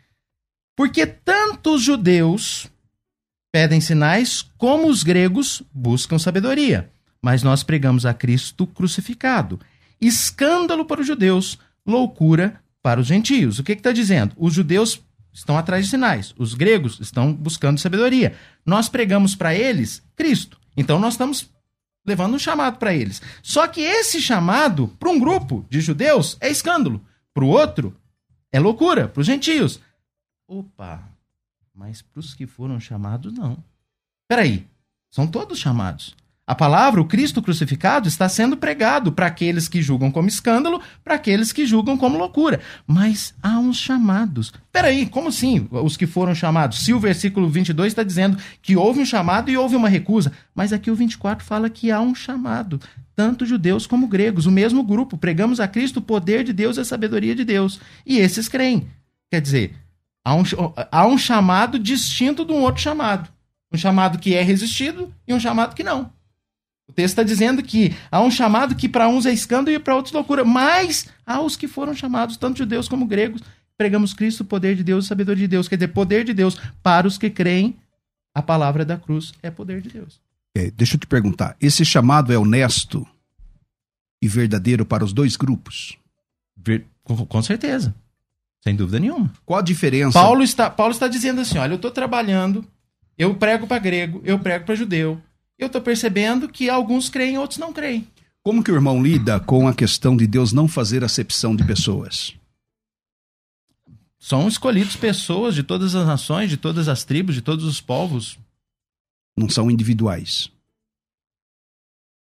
[0.76, 2.70] Porque tanto os judeus
[3.50, 6.90] pedem sinais, como os gregos buscam sabedoria.
[7.22, 9.58] Mas nós pregamos a Cristo crucificado.
[9.98, 13.58] Escândalo para os judeus, loucura para os gentios.
[13.58, 14.34] O que está dizendo?
[14.36, 15.00] Os judeus
[15.32, 18.34] estão atrás de sinais, os gregos estão buscando sabedoria.
[18.64, 20.58] Nós pregamos para eles Cristo.
[20.76, 21.48] Então nós estamos
[22.06, 23.20] levando um chamado para eles.
[23.42, 27.04] Só que esse chamado, para um grupo de judeus, é escândalo.
[27.34, 27.96] Para o outro,
[28.52, 29.80] é loucura, para os gentios.
[30.48, 31.02] Opa,
[31.74, 33.62] mas para os que foram chamados, não.
[34.28, 34.66] Peraí,
[35.10, 36.14] são todos chamados.
[36.48, 41.16] A palavra, o Cristo crucificado, está sendo pregado para aqueles que julgam como escândalo, para
[41.16, 42.60] aqueles que julgam como loucura.
[42.86, 44.52] Mas há uns chamados.
[44.70, 46.84] Peraí, como assim os que foram chamados?
[46.84, 50.72] Se o versículo 22 está dizendo que houve um chamado e houve uma recusa, mas
[50.72, 52.80] aqui o 24 fala que há um chamado,
[53.16, 55.18] tanto judeus como gregos, o mesmo grupo.
[55.18, 57.80] Pregamos a Cristo o poder de Deus e a sabedoria de Deus.
[58.06, 58.86] E esses creem.
[59.32, 59.74] Quer dizer,
[60.26, 60.42] há um,
[60.90, 63.30] há um chamado distinto de um outro chamado.
[63.72, 66.10] Um chamado que é resistido e um chamado que não.
[66.88, 69.94] O texto está dizendo que há um chamado que para uns é escândalo e para
[69.94, 73.40] outros loucura, mas há os que foram chamados, tanto judeus como gregos,
[73.76, 75.68] pregamos Cristo, poder de Deus, sabedoria de Deus.
[75.68, 77.76] Quer dizer, poder de Deus para os que creem,
[78.34, 80.20] a palavra da cruz é poder de Deus.
[80.56, 83.06] É, deixa eu te perguntar, esse chamado é honesto
[84.22, 85.96] e verdadeiro para os dois grupos?
[86.56, 87.94] Ver- Com, com certeza.
[88.66, 89.32] Sem dúvida nenhuma.
[89.44, 90.18] Qual a diferença?
[90.18, 92.64] Paulo está, Paulo está dizendo assim: olha, eu estou trabalhando,
[93.16, 95.22] eu prego para grego, eu prego para judeu.
[95.56, 98.08] Eu estou percebendo que alguns creem, outros não creem.
[98.42, 102.34] Como que o irmão lida com a questão de Deus não fazer acepção de pessoas?
[104.18, 108.36] São escolhidos pessoas de todas as nações, de todas as tribos, de todos os povos.
[109.38, 110.50] Não são individuais,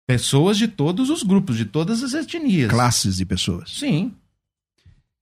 [0.06, 2.70] Pessoas de todos os grupos, de todas as etnias.
[2.70, 3.72] classes de pessoas.
[3.72, 4.14] Sim.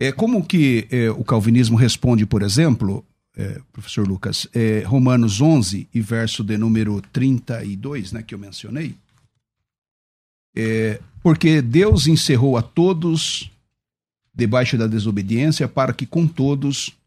[0.01, 3.05] É como que é, o calvinismo responde, por exemplo,
[3.37, 8.95] é, professor Lucas, é, Romanos 11 e verso de número 32, né, que eu mencionei.
[10.55, 13.51] É, porque Deus encerrou a todos
[14.33, 16.97] debaixo da desobediência para que com todos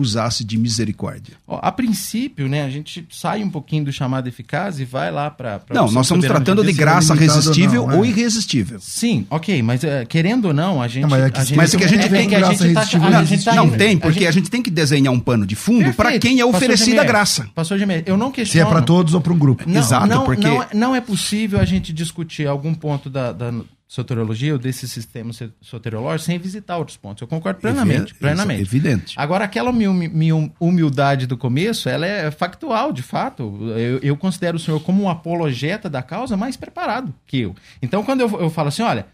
[0.00, 1.34] usasse de misericórdia.
[1.46, 5.30] Ó, a princípio, né, a gente sai um pouquinho do chamado eficaz e vai lá
[5.30, 5.60] para.
[5.70, 7.96] Não, nós estamos tratando de Deus, graça ilimitado ou resistível não, é.
[7.96, 8.78] ou irresistível.
[8.80, 11.02] Sim, ok, mas eh, querendo ou não, a gente.
[11.02, 13.10] Não, mas é que- a gente, mas é que a gente graça tá- irresistível, a
[13.10, 15.46] Não, gente tá não tem, a porque gente- a gente tem que desenhar um pano
[15.46, 17.48] de fundo para quem é Pastor oferecida a graça.
[17.54, 18.66] Pastor Gemer, eu não Se questiono.
[18.66, 19.64] é para todos ou para um grupo.
[19.66, 23.32] Não, Exato, não, porque- não, é- não é possível a gente discutir algum ponto da,
[23.32, 23.52] da
[23.90, 27.22] soteriologia ou desse sistema so- soteriológico sem visitar outros pontos.
[27.22, 28.14] Eu concordo plenamente.
[28.14, 28.62] Plenamente.
[28.62, 29.14] Evidente.
[29.16, 29.72] Agora, aquela
[30.60, 33.42] humildade do começo, ela é factual, de fato.
[33.76, 37.56] Eu, eu considero o senhor como um apologeta da causa mais preparado que eu.
[37.82, 39.06] Então, quando eu, eu falo assim, olha,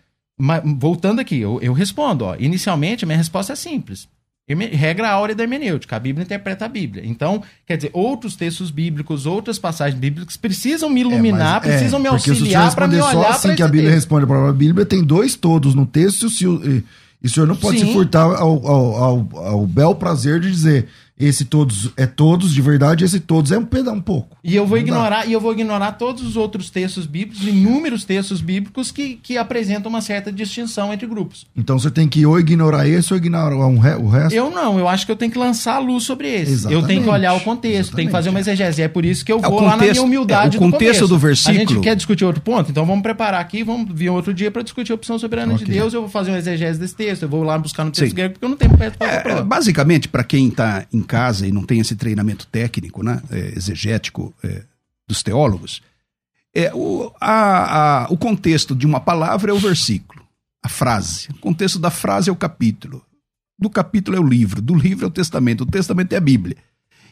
[0.78, 4.06] voltando aqui, eu, eu respondo, ó, inicialmente a minha resposta é simples.
[4.48, 7.02] Regra áurea da hermenêutica, a Bíblia interpreta a Bíblia.
[7.04, 12.08] Então, quer dizer, outros textos bíblicos, outras passagens bíblicas precisam me iluminar, É, precisam me
[12.08, 13.96] o senhor auxiliar para me responder olhar só assim que a Bíblia texto.
[13.96, 16.84] responde a palavra Bíblia, tem dois todos no texto e o senhor, e,
[17.24, 17.86] e o senhor não pode Sim.
[17.86, 20.86] se furtar ao, ao, ao, ao bel prazer de dizer
[21.18, 24.36] esse todos é todos de verdade, esse todos é um pedaço um pouco.
[24.44, 24.90] E eu vou Não dá.
[24.92, 29.36] ignorar, e eu vou ignorar todos os outros textos bíblicos, inúmeros textos bíblicos que, que
[29.38, 31.46] apresentam uma certa distinção entre grupos.
[31.56, 34.34] Então você tem que ou ignorar esse ou ignorar um re- o resto.
[34.34, 36.64] Eu não, eu acho que eu tenho que lançar a luz sobre esse.
[36.64, 38.82] Eu tenho que Exatamente, olhar o contexto, tenho que fazer uma exegese.
[38.82, 41.00] É por isso que eu É, vou lá na contexto- minha humildade é, o contexto
[41.02, 41.48] do, do começo.
[41.48, 42.70] A versículo- gente quer discutir outro ponto?
[42.70, 45.74] Então vamos preparar aqui, vamos vir outro dia para discutir a opção soberana de Ok.
[45.74, 45.94] Deus.
[45.94, 48.14] Eu vou fazer uma exegese desse texto, eu vou lá buscar no texto Sim.
[48.14, 51.52] grego, porque eu não tenho perto para É, basicamente, para quem está em casa e
[51.52, 54.64] não tem esse treinamento técnico, né, é, exegético é,
[55.08, 55.80] dos teólogos,
[56.54, 60.22] é, o, a- a- o contexto de uma palavra é o versículo,
[60.62, 61.28] a frase.
[61.30, 63.02] O contexto da frase é o capítulo.
[63.58, 66.56] Do capítulo é o livro, do livro é o testamento, o testamento é a Bíblia.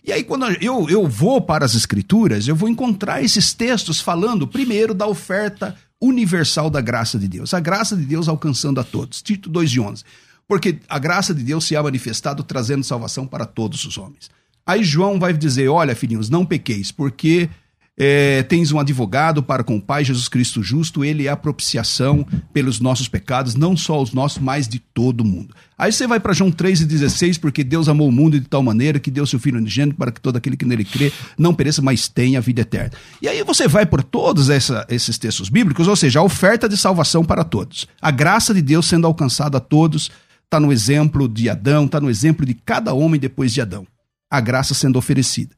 [0.06, 4.46] E aí, quando eu, eu vou para as escrituras, eu vou encontrar esses textos falando,
[4.46, 7.54] primeiro, da oferta universal da graça de Deus.
[7.54, 9.22] A graça de Deus alcançando a todos.
[9.22, 10.04] Tito 2 e 11.
[10.46, 14.30] Porque a graça de Deus se há manifestado trazendo salvação para todos os homens.
[14.66, 17.48] Aí João vai dizer, olha filhinhos, não pequeis, porque
[17.96, 22.26] é, tens um advogado para com o Pai, Jesus Cristo justo, ele é a propiciação
[22.52, 25.54] pelos nossos pecados, não só os nossos, mas de todo mundo.
[25.78, 29.10] Aí você vai para João 3,16, porque Deus amou o mundo de tal maneira que
[29.10, 32.38] deu seu Filho unigênito para que todo aquele que nele crê não pereça, mas tenha
[32.38, 32.92] a vida eterna.
[33.22, 36.76] E aí você vai por todos essa- esses textos bíblicos, ou seja, a oferta de
[36.76, 37.86] salvação para todos.
[38.00, 40.10] A graça de Deus sendo alcançada a todos,
[40.44, 43.86] está no exemplo de Adão, está no exemplo de cada homem depois de Adão.
[44.30, 45.54] A graça sendo oferecida.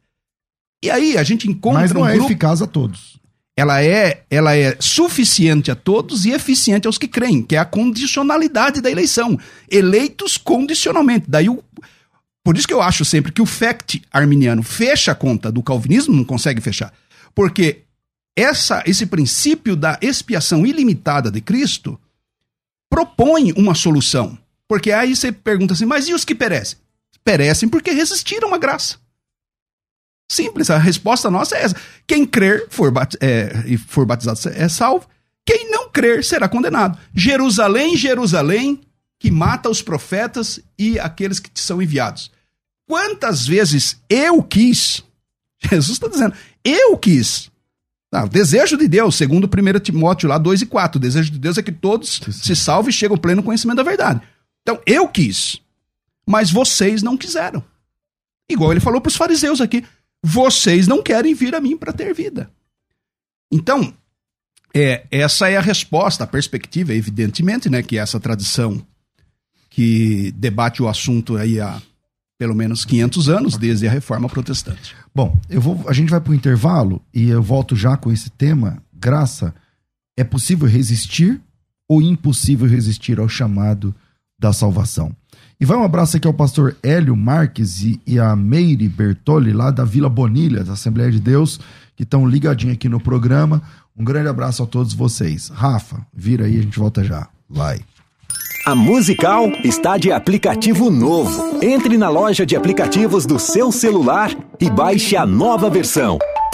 [0.82, 3.18] E aí a gente encontra Mas não um é grupo eficaz a todos.
[3.56, 7.64] ela é, ela é suficiente a todos e eficiente aos que creem, que é a
[7.64, 9.38] condicionalidade da eleição.
[9.70, 11.24] Eleitos condicionalmente.
[11.28, 11.62] Daí o,
[12.44, 16.14] por isso que eu acho sempre que o fact arminiano fecha a conta do calvinismo,
[16.14, 16.92] não consegue fechar.
[17.34, 17.82] Porque
[18.36, 21.98] essa, esse princípio da expiação ilimitada de Cristo
[22.90, 24.38] propõe uma solução.
[24.68, 26.78] Porque aí você pergunta assim, mas e os que perecem?
[27.24, 28.96] Perecem porque resistiram à graça.
[30.30, 31.76] Simples, a resposta nossa é essa.
[32.06, 35.06] Quem crer for bat- é, e for batizado é salvo.
[35.44, 36.98] Quem não crer será condenado.
[37.14, 38.80] Jerusalém, Jerusalém,
[39.20, 42.30] que mata os profetas e aqueles que te são enviados.
[42.88, 45.02] Quantas vezes eu quis,
[45.70, 47.50] Jesus está dizendo, eu quis.
[48.12, 51.38] Ah, o desejo de Deus, segundo 1 Timóteo lá 2 e 4, o desejo de
[51.38, 54.20] Deus é que todos se salvem e cheguem ao pleno conhecimento da verdade.
[54.66, 55.62] Então, eu quis,
[56.26, 57.62] mas vocês não quiseram.
[58.50, 59.84] Igual ele falou para os fariseus aqui,
[60.20, 62.50] vocês não querem vir a mim para ter vida.
[63.48, 63.94] Então,
[64.74, 68.84] é, essa é a resposta, a perspectiva, evidentemente, né, que essa tradição
[69.70, 71.80] que debate o assunto aí há
[72.36, 74.96] pelo menos 500 anos, desde a reforma protestante.
[75.14, 78.30] Bom, eu vou, a gente vai para o intervalo e eu volto já com esse
[78.30, 78.82] tema.
[78.92, 79.54] Graça,
[80.16, 81.40] é possível resistir
[81.88, 83.94] ou impossível resistir ao chamado
[84.38, 85.12] da salvação?
[85.58, 89.70] E vai um abraço aqui ao pastor Hélio Marques e, e a Meire Bertoli, lá
[89.70, 91.58] da Vila Bonilha, da Assembleia de Deus,
[91.96, 93.62] que estão ligadinhos aqui no programa.
[93.96, 95.48] Um grande abraço a todos vocês.
[95.48, 97.28] Rafa, vira aí, a gente volta já.
[97.48, 97.80] Vai.
[98.66, 101.64] A Musical está de aplicativo novo.
[101.64, 106.18] Entre na loja de aplicativos do seu celular e baixe a nova versão.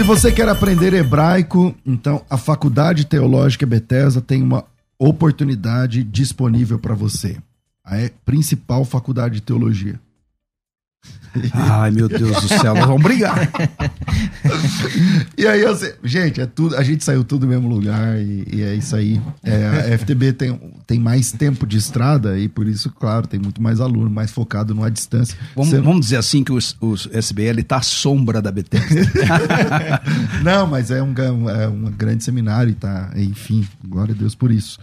[0.00, 4.64] Se você quer aprender hebraico, então a Faculdade Teológica Bethesda tem uma
[4.98, 7.36] oportunidade disponível para você.
[7.84, 10.00] A é- principal faculdade de teologia.
[11.52, 13.36] Ai, meu Deus do céu, nós vamos brigar.
[15.36, 18.62] E aí, sei- gente, é tudo, a gente saiu tudo do mesmo lugar e, e
[18.62, 19.20] é isso aí.
[19.42, 20.58] É, a FTB tem,
[20.90, 24.74] tem mais tempo de estrada e por isso, claro, tem muito mais aluno, mais focado
[24.74, 25.38] numa distância.
[25.54, 26.76] Vamos, Você- vamos dizer assim que os
[27.12, 29.00] SBL tá à sombra da Bethesda.
[30.42, 34.34] Não, mas é um, ga- é um grande seminário e tá, enfim, glória a Deus
[34.34, 34.80] por isso.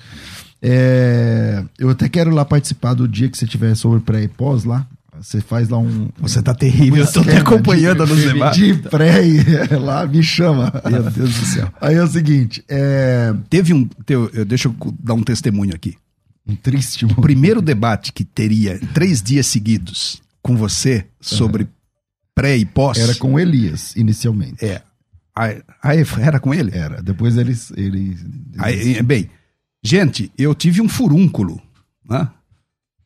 [0.62, 4.63] É, eu até quero lá participar do dia que você tiver sobre pré e pós
[4.63, 4.88] lá.
[5.21, 6.10] Você faz lá um.
[6.19, 8.58] Você tá terrível, eu tô te acompanhando de, nos debates.
[8.60, 10.71] De pré e lá, me chama.
[10.89, 11.71] Meu Deus do céu.
[11.82, 13.34] Aí é o seguinte, é.
[13.49, 13.86] Teve um.
[14.06, 15.95] teu- eu- deixa eu dar um testemunho aqui.
[16.47, 21.67] Um triste O primeiro debate que teria três dias seguidos com você sobre
[22.34, 22.97] pré e pós.
[22.97, 24.63] Era com Elias, inicialmente.
[24.63, 24.82] É.
[25.36, 25.62] Aí,
[26.19, 26.71] era com ele?
[26.75, 27.01] Era.
[27.01, 27.71] Depois eles.
[27.75, 28.25] eles,
[28.58, 29.30] Aí, bem,
[29.84, 31.62] gente, eu tive um furúnculo,
[32.10, 32.27] né?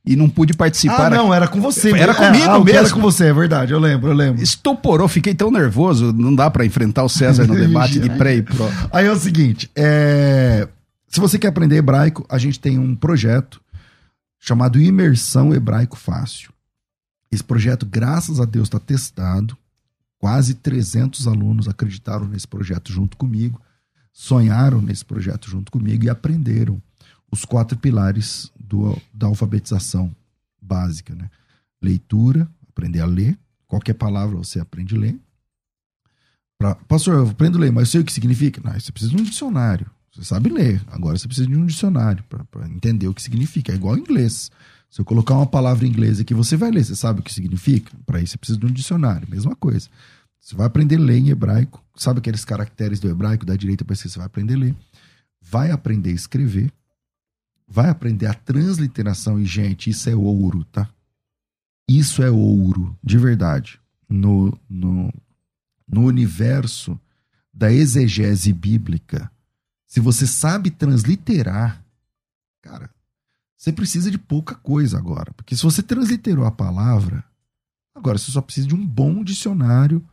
[0.04, 1.12] E não pude Ah, participar.
[1.12, 1.92] não, era com você.
[1.96, 2.96] Era comigo ah, o que Era mesmo.
[2.96, 4.42] com você, é verdade, eu lembro, eu lembro.
[4.42, 8.42] Estoporou, fiquei tão nervoso, não dá pra enfrentar o César no debate de pré e
[8.42, 8.68] pró.
[8.92, 10.68] Aí é o seguinte, é,
[11.08, 13.62] se você quer aprender hebraico, a gente tem um projeto
[14.40, 16.52] chamado Imersão Hebraico Fácil.
[17.32, 19.56] Esse projeto, graças a Deus, está testado.
[20.18, 23.62] Quase 300 alunos acreditaram nesse projeto junto comigo,
[24.12, 26.82] sonharam nesse projeto junto comigo e aprenderam
[27.32, 30.15] os quatro pilares do- da alfabetização
[30.62, 31.29] básica, né?
[31.81, 33.38] Leitura, aprender a ler.
[33.67, 35.19] Qualquer palavra você aprende a ler.
[36.57, 38.62] Pra, Pastor, eu aprendo a ler, mas eu sei o que significa?
[38.63, 39.89] Não, você precisa de um dicionário.
[40.13, 40.81] Você sabe ler.
[40.88, 43.71] Agora você precisa de um dicionário para entender o que significa.
[43.71, 44.51] É igual inglês.
[44.89, 46.84] Se eu colocar uma palavra em inglês aqui, você vai ler.
[46.84, 47.91] Você sabe o que significa?
[48.05, 49.27] Para isso você precisa de um dicionário.
[49.29, 49.89] Mesma coisa.
[50.39, 51.81] Você vai aprender a ler em hebraico.
[51.95, 54.13] Sabe aqueles caracteres do hebraico, da direita para esquerda?
[54.13, 54.75] Você vai aprender a ler.
[55.41, 56.71] Vai aprender a escrever.
[57.73, 59.39] Vai aprender a transliteração.
[59.39, 60.89] E, gente, isso é ouro, tá?
[61.88, 63.79] Isso é ouro, de verdade.
[64.10, 65.13] No, no,
[65.88, 66.99] no universo
[67.53, 69.31] da exegese bíblica,
[69.88, 71.81] se você sabe transliterar,
[72.62, 72.89] cara,
[73.55, 75.31] você precisa de pouca coisa agora.
[75.31, 77.23] Porque se você transliterou a palavra,
[77.95, 80.05] agora você só precisa de um bom dicionário,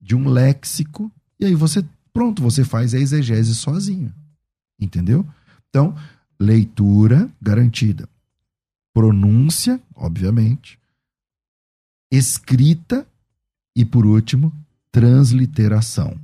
[0.00, 4.14] de um léxico, e aí você, pronto, você faz a exegese sozinho.
[4.78, 5.26] Entendeu?
[5.68, 5.96] Então,
[6.40, 8.08] leitura garantida.
[8.94, 10.78] Pronúncia, obviamente.
[12.10, 13.06] Escrita
[13.76, 14.52] e, por último,
[14.90, 16.18] transliteração.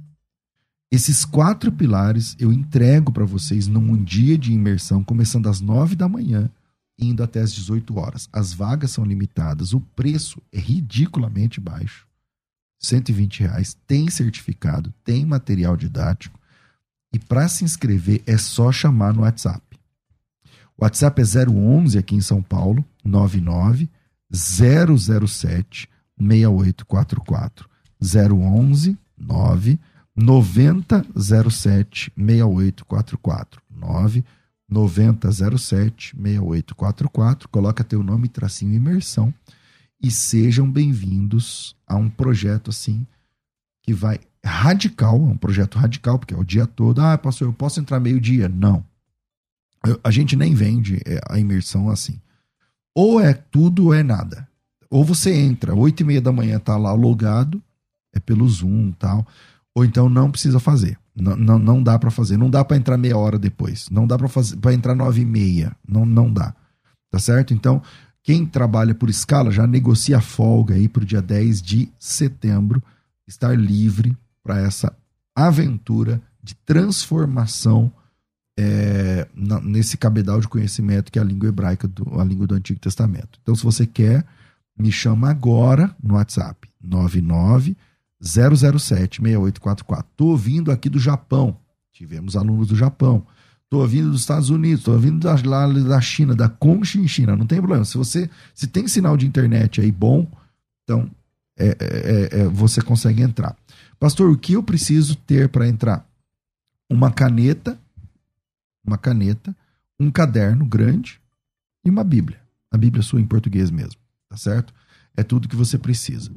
[0.90, 6.08] Esses quatro pilares eu entrego para vocês num dia de imersão, começando às nove da
[6.08, 6.50] manhã,
[6.98, 8.28] indo até às 18 horas.
[8.32, 12.06] As vagas são limitadas, o preço é ridiculamente baixo.
[12.80, 16.38] 120 reais, tem certificado, tem material didático.
[17.12, 19.65] E para se inscrever é só chamar no WhatsApp.
[20.78, 23.88] O WhatsApp é 011 aqui em São Paulo, 99
[24.30, 27.68] 007 6844.
[28.00, 29.78] 011 9
[30.14, 33.62] 90 07 6844.
[33.70, 34.24] 9
[34.68, 37.48] 90 07 6844.
[37.48, 39.32] Coloca teu nome, tracinho imersão
[40.02, 43.06] e sejam bem-vindos a um projeto assim
[43.82, 47.00] que vai radical, é um projeto radical, porque é o dia todo.
[47.00, 48.48] Ah, pastor, eu posso entrar meio-dia?
[48.48, 48.84] Não.
[50.02, 52.20] A gente nem vende é, a imersão assim.
[52.94, 54.48] Ou é tudo ou é nada.
[54.90, 57.62] Ou você entra, oito e meia da manhã tá lá logado,
[58.14, 59.26] é pelo Zoom tal.
[59.74, 60.98] Ou então não precisa fazer.
[61.14, 62.36] Não, não, não dá para fazer.
[62.36, 63.88] Não dá para entrar meia hora depois.
[63.90, 65.76] Não dá para entrar nove e meia.
[65.86, 66.54] Não, não dá.
[67.10, 67.52] Tá certo?
[67.52, 67.82] Então,
[68.22, 72.82] quem trabalha por escala já negocia a folga aí para o dia 10 de setembro
[73.26, 74.96] estar livre para essa
[75.34, 77.92] aventura de transformação
[78.58, 82.54] é, na, nesse cabedal de conhecimento que é a língua hebraica, do, a língua do
[82.54, 83.38] Antigo Testamento.
[83.42, 84.24] Então, se você quer,
[84.78, 87.76] me chama agora no WhatsApp, 99
[88.20, 90.06] 007 6844.
[90.10, 91.56] Estou ouvindo aqui do Japão.
[91.92, 93.26] Tivemos alunos do Japão.
[93.64, 97.36] Estou ouvindo dos Estados Unidos, estou ouvindo da, lá da China, da Kongshin China.
[97.36, 97.84] Não tem problema.
[97.84, 100.30] Se você se tem sinal de internet aí bom,
[100.84, 101.10] então
[101.58, 103.56] é, é, é, é você consegue entrar.
[103.98, 106.06] Pastor, o que eu preciso ter para entrar?
[106.88, 107.78] Uma caneta,
[108.86, 109.54] uma caneta,
[109.98, 111.20] um caderno grande
[111.84, 112.40] e uma Bíblia.
[112.70, 114.72] A Bíblia sua em português mesmo, tá certo?
[115.16, 116.30] É tudo que você precisa.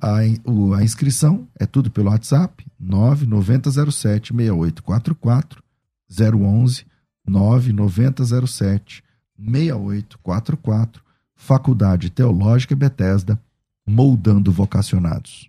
[0.00, 5.62] A, o, a inscrição é tudo pelo WhatsApp, 99007 6844
[6.10, 6.86] 011
[7.26, 9.02] 99007
[9.38, 11.02] 6844
[11.34, 13.40] Faculdade Teológica Bethesda,
[13.86, 15.48] moldando vocacionados.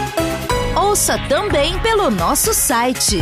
[0.91, 3.19] Ouça também pelo nosso site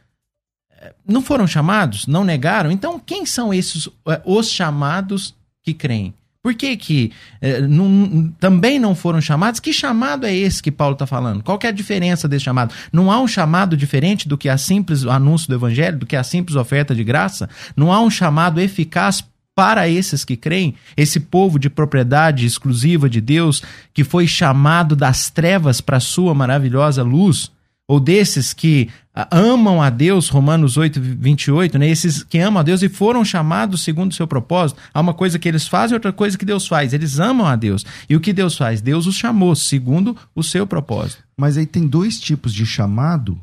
[1.07, 2.71] não foram chamados, não negaram.
[2.71, 6.13] Então, quem são esses é, os chamados que creem?
[6.41, 9.61] Por que, que é, não, também não foram chamados?
[9.61, 11.41] Que chamado é esse que Paulo está falando?
[11.41, 12.73] Qual é a diferença desse chamado?
[12.91, 16.23] Não há um chamado diferente do que a simples anúncio do evangelho, do que a
[16.23, 17.49] simples oferta de graça?
[17.77, 19.23] Não há um chamado eficaz
[19.55, 23.61] para esses que creem, esse povo de propriedade exclusiva de Deus,
[23.93, 27.51] que foi chamado das trevas para a sua maravilhosa luz,
[27.87, 31.87] ou desses que ah, amam a Deus, Romanos 8, 28, né?
[31.87, 34.79] esses que amam a Deus e foram chamados segundo o seu propósito.
[34.93, 36.93] Há uma coisa que eles fazem e outra coisa que Deus faz.
[36.93, 37.85] Eles amam a Deus.
[38.09, 38.81] E o que Deus faz?
[38.81, 41.23] Deus os chamou segundo o seu propósito.
[41.37, 43.39] Mas aí tem dois tipos de chamado.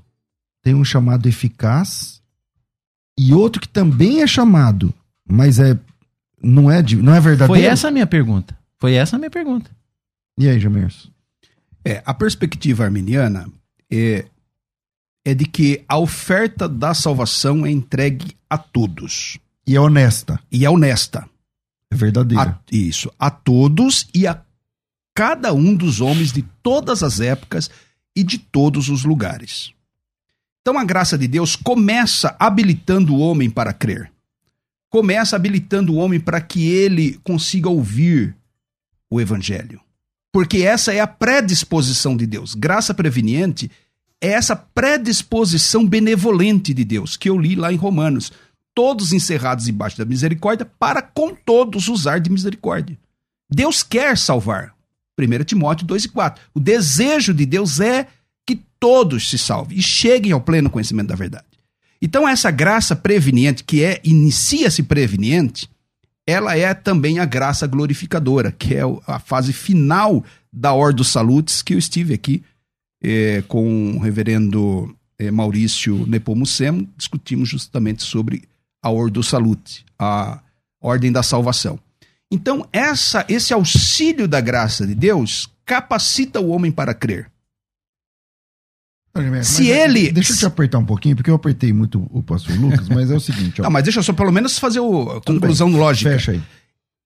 [0.62, 2.20] Tem um chamado eficaz
[3.18, 4.94] e outro que também é chamado,
[5.28, 5.78] mas é
[6.42, 7.60] não é, não é verdadeiro?
[7.60, 8.58] Foi essa a minha pergunta.
[8.78, 9.70] Foi essa a minha pergunta.
[10.38, 11.10] E aí, Jamerson?
[11.84, 13.48] É, a perspectiva arminiana
[13.90, 14.26] é,
[15.24, 19.38] é de que a oferta da salvação é entregue a todos.
[19.66, 20.40] E é honesta.
[20.50, 21.28] E é honesta.
[21.90, 22.42] É verdadeira.
[22.42, 23.12] A, isso.
[23.18, 24.40] A todos e a
[25.14, 27.70] cada um dos homens de todas as épocas
[28.16, 29.72] e de todos os lugares.
[30.62, 34.10] Então a graça de Deus começa habilitando o homem para crer
[34.90, 38.36] começa habilitando o homem para que ele consiga ouvir
[39.08, 39.80] o evangelho.
[40.32, 42.54] Porque essa é a predisposição de Deus.
[42.54, 43.70] Graça preveniente
[44.20, 48.32] é essa predisposição benevolente de Deus, que eu li lá em Romanos.
[48.74, 52.98] Todos encerrados debaixo da misericórdia, para com todos usar de misericórdia.
[53.50, 54.74] Deus quer salvar.
[55.18, 56.42] 1 Timóteo 2 e 4.
[56.54, 58.06] O desejo de Deus é
[58.46, 61.49] que todos se salvem e cheguem ao pleno conhecimento da verdade.
[62.02, 65.68] Então, essa graça preveniente, que é inicia-se preveniente,
[66.26, 71.74] ela é também a graça glorificadora, que é a fase final da Ordo Salutis, que
[71.74, 72.42] eu estive aqui
[73.02, 78.42] é, com o reverendo é, Maurício Nepomucemo, discutimos justamente sobre
[78.82, 80.40] a Ordo Salute, a
[80.80, 81.78] ordem da salvação.
[82.30, 87.29] Então, essa, esse auxílio da graça de Deus capacita o homem para crer.
[89.42, 92.88] Se ele- Deixa eu te apertar um pouquinho, porque eu apertei muito o pastor Lucas,
[92.88, 93.64] mas é o seguinte, ó.
[93.64, 95.78] Não, mas deixa eu só pelo menos fazer o, a conclusão bem.
[95.78, 96.10] lógica.
[96.12, 96.42] Fecha aí.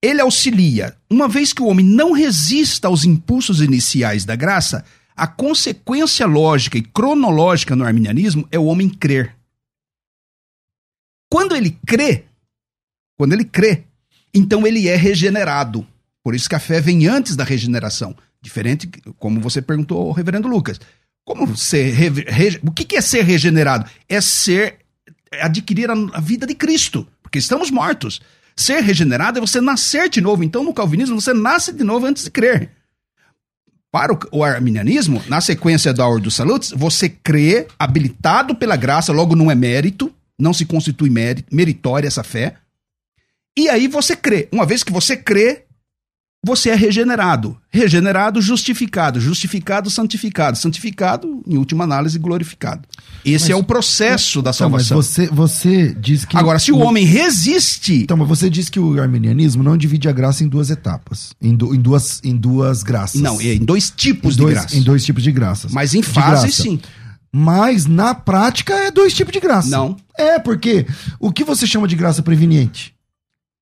[0.02, 0.94] Ele auxilia.
[1.10, 4.84] Uma vez que o homem não resista aos impulsos iniciais da graça,
[5.16, 9.34] a consequência lógica e cronológica no arminianismo é o homem crer.
[11.32, 12.24] Quando ele crê,
[13.16, 13.84] quando ele crê,
[14.34, 15.86] então ele é regenerado.
[16.22, 18.14] Por isso que a fé vem antes da regeneração.
[18.42, 18.86] Diferente,
[19.18, 20.78] como você perguntou ao reverendo Lucas.
[21.24, 21.92] Como ser.
[21.92, 23.88] re- re- o que que é ser regenerado?
[24.08, 24.78] É ser.
[25.32, 27.06] é adquirir a, a vida de Cristo.
[27.22, 28.20] Porque estamos mortos.
[28.56, 30.44] Ser regenerado é você nascer de novo.
[30.44, 32.70] Então, no calvinismo, você nasce de novo antes de crer.
[33.90, 39.12] Para o, o arminianismo, na sequência da Ordem dos Salutos, você crê, habilitado pela graça,
[39.12, 41.10] logo não é mérito, não se constitui
[41.50, 42.56] meritória essa fé.
[43.56, 44.48] E aí você crê.
[44.52, 45.63] Uma vez que você crê,
[46.44, 47.56] você é regenerado.
[47.70, 49.20] Regenerado, justificado.
[49.20, 50.56] Justificado, santificado.
[50.58, 52.82] Santificado, em última análise, glorificado.
[53.24, 54.96] Esse Mas- é o processo da Então, mas salvação.
[54.96, 56.36] você, você diz que.
[56.36, 57.94] Agora, se o homem resiste.
[58.02, 61.30] Então, mas você diz que o arminianismo não divide a graça em duas etapas.
[61.40, 63.20] Em, du- em duas, em duas graças.
[63.20, 64.76] Não, em dois tipos em dois, de graça.
[64.76, 65.72] Em dois tipos de graças.
[65.72, 66.78] Mas em fase, sim.
[67.32, 69.68] Mas na prática é dois tipos de graça.
[69.68, 69.96] Não.
[70.16, 70.86] É, porque
[71.18, 72.93] o que você chama de graça preveniente?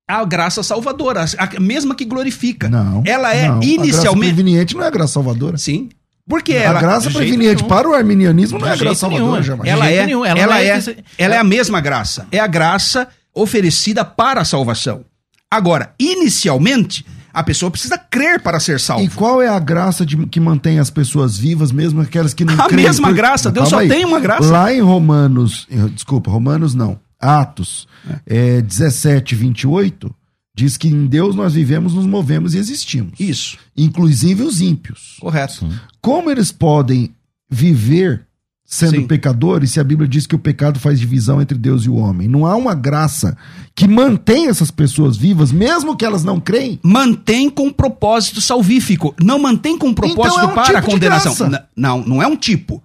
[0.08, 2.68] A graça salvadora, a mesma que glorifica.
[2.68, 3.02] Não.
[3.06, 3.56] Ela é não.
[3.56, 4.34] A graça inicialmente.
[4.34, 5.56] preveniente não é a graça salvadora.
[5.56, 5.88] Sim.
[6.28, 6.80] Porque a ela.
[6.80, 9.42] graça de jeito preveniente para o arminianismo não é a graça salvadora, nenhum.
[9.42, 9.70] jamais.
[9.70, 12.26] Ela é, nenhum, ela ela, é é, ela é a mesma graça.
[12.30, 15.04] É a graça oferecida para a salvação.
[15.50, 19.10] Agora, inicialmente, a pessoa precisa crer para ser E salva.
[19.16, 22.68] qual é a graça de- que mantém as pessoas vivas, mesmo aquelas que não A
[22.68, 22.86] creem?
[22.86, 24.50] mesma Por- graça, Deus só tem uma graça.
[24.50, 27.86] Lá em Romanos, eh, desculpa, Romanos não, Atos
[28.26, 28.60] é.
[28.60, 30.14] 17, 28,
[30.54, 33.18] diz que em Deus nós vivemos, nos movemos e existimos.
[33.18, 35.16] Isso, Inclusive os ímpios.
[35.20, 35.66] correto.
[36.00, 37.14] Como eles podem
[37.48, 38.26] viver
[38.64, 39.06] sendo Sim.
[39.06, 42.26] pecadores se a Bíblia diz que o pecado faz divisão entre Deus e o homem?
[42.26, 43.36] Não há uma graça
[43.74, 46.80] que mantém essas pessoas vivas, mesmo que elas não creem?
[46.82, 49.14] Mantém com propósito salvífico.
[49.22, 51.50] Não mantém com propósito Então é um para tipo a de condenação.
[51.76, 52.82] Não, não é um tipo.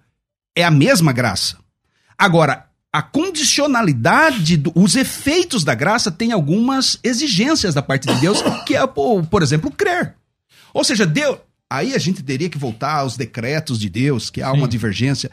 [0.55, 1.57] É a mesma graça.
[2.17, 2.66] Agora,
[2.97, 8.75] a condicionalidade, do- os efeitos da graça tem algumas exigências da parte de Deus, que
[8.75, 10.15] é, por, por exemplo, crer.
[10.73, 11.37] Ou seja, Deus.
[11.69, 14.69] Aí a gente teria que voltar aos decretos de Deus, que há uma Sim.
[14.71, 15.29] divergência.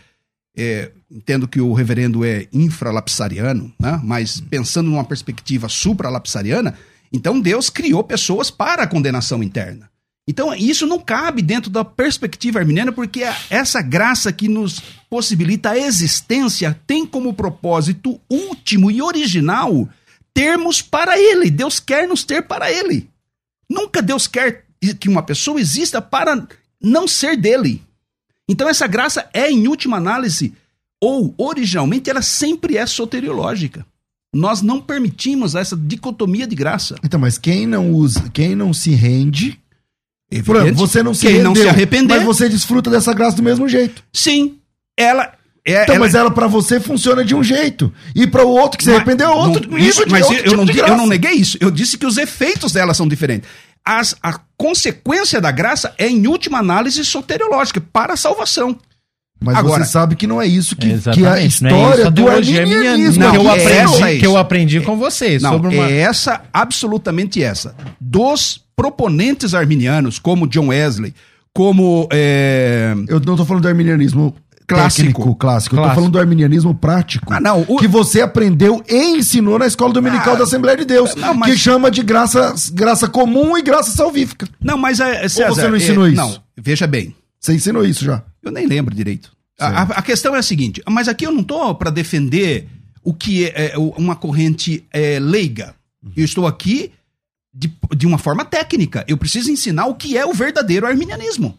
[0.56, 4.00] É, entendo que o reverendo é infralapsariano, né?
[4.04, 6.76] mas pensando numa perspectiva supralapsariana,
[7.12, 9.90] então Deus criou pessoas para a condenação interna.
[10.26, 15.78] Então isso não cabe dentro da perspectiva arminiana, porque essa graça que nos possibilita a
[15.78, 19.88] existência tem como propósito último e original
[20.32, 21.50] termos para Ele.
[21.50, 23.08] Deus quer nos ter para Ele.
[23.68, 24.64] Nunca Deus quer
[24.98, 26.46] que uma pessoa exista para
[26.80, 27.82] não ser dele.
[28.48, 30.54] Então essa graça é, em última análise,
[31.00, 33.86] ou originalmente, ela sempre é soteriológica.
[34.34, 36.96] Nós não permitimos essa dicotomia de graça.
[37.04, 39.60] Então, mas quem não usa, quem não se rende,
[40.42, 43.12] por exemplo, Evidente, você não se quem não se rendeu, arrepender, mas você desfruta dessa
[43.12, 44.02] graça do mesmo jeito.
[44.12, 44.58] sim,
[44.98, 45.32] ela
[45.66, 45.82] é.
[45.84, 48.84] Então, ela- mas ela pra você funciona de um jeito e para o outro que
[48.84, 51.06] se arrependeu é outro não, isso, de mas outro eu, tipo não, de eu não
[51.06, 51.56] neguei isso.
[51.60, 53.48] Eu disse que os efeitos dela são diferentes.
[53.84, 58.78] As- a consequência da graça é, em última análise, soteriológica, para a salvação.
[59.44, 62.28] Mas Agora- você sabe que não é isso que, que a é história a do
[62.28, 63.22] arminianismo.
[63.24, 65.42] Não, que, eu é aprendi, essa, é que eu aprendi com vocês.
[65.42, 65.86] Não, sobre uma...
[65.90, 67.74] é essa, absolutamente essa.
[68.00, 71.14] Dos proponentes arminianos, como John Wesley,
[71.52, 72.08] como.
[72.12, 74.34] é, Eu não tô falando do arminianismo
[74.66, 75.06] Clássico.
[75.08, 75.74] técnico, clássico.
[75.74, 75.94] Eu tô Clássico.
[76.00, 77.32] falando do arminianismo prático.
[77.32, 80.86] Ah, não, o- Que você aprendeu e ensinou na escola dominical Ah, da Assembleia de
[80.86, 81.14] Deus.
[81.14, 84.48] não, mas- Que chama de graça, graça comum e graça salvífica.
[84.60, 86.16] Não, mas é, César, você não é, ensinou isso?
[86.16, 87.14] Não, veja bem.
[87.38, 88.22] Você ensinou isso já.
[88.42, 89.30] Eu nem lembro direito.
[89.58, 92.66] A, a- questão é a seguinte, mas aqui eu não estou para defender
[93.02, 95.74] o que é, é, uma corrente é, leiga.
[96.16, 96.90] Eu estou aqui
[97.52, 99.04] de, de uma forma técnica.
[99.06, 101.56] Eu preciso ensinar o que é o verdadeiro arminianismo.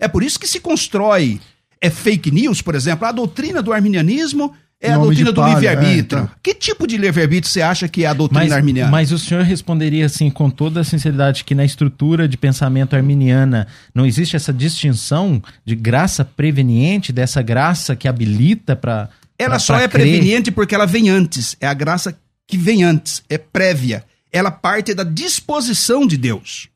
[0.00, 1.40] É por isso que se constrói
[1.80, 3.06] é fake news, por exemplo.
[3.06, 4.54] A doutrina do arminianismo
[4.84, 6.22] é a doutrina do livre-arbítrio.
[6.22, 6.32] é, tá.
[6.42, 8.90] Que tipo de livre-arbítrio você acha que é a doutrina Mas, arminiana?
[8.90, 13.66] mas o senhor responderia assim com toda a sinceridade que na estrutura de pensamento arminiana
[13.94, 19.08] não existe essa distinção de graça preveniente, dessa graça que habilita para
[19.38, 21.56] Ela só é preveniente porque ela vem antes.
[21.60, 22.16] É a graça
[22.46, 24.04] que vem antes, é prévia.
[24.30, 26.68] Ela parte da disposição de Deus.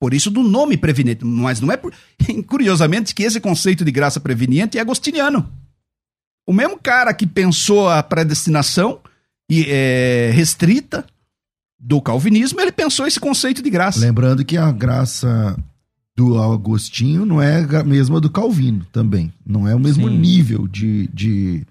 [0.00, 1.24] Por isso do nome preveniente.
[1.24, 1.92] Mas não é por...
[2.48, 5.48] curiosamente que esse conceito de graça preveniente é agostiniano.
[6.46, 8.98] O mesmo cara que pensou a predestinação
[9.48, 11.04] e é, restrita
[11.78, 14.00] do calvinismo, ele pensou esse conceito de graça.
[14.00, 15.56] Lembrando que a graça
[16.16, 19.32] do Agostinho não é a mesma do Calvino também.
[19.46, 20.18] Não é o mesmo Sim.
[20.18, 21.64] nível de, de,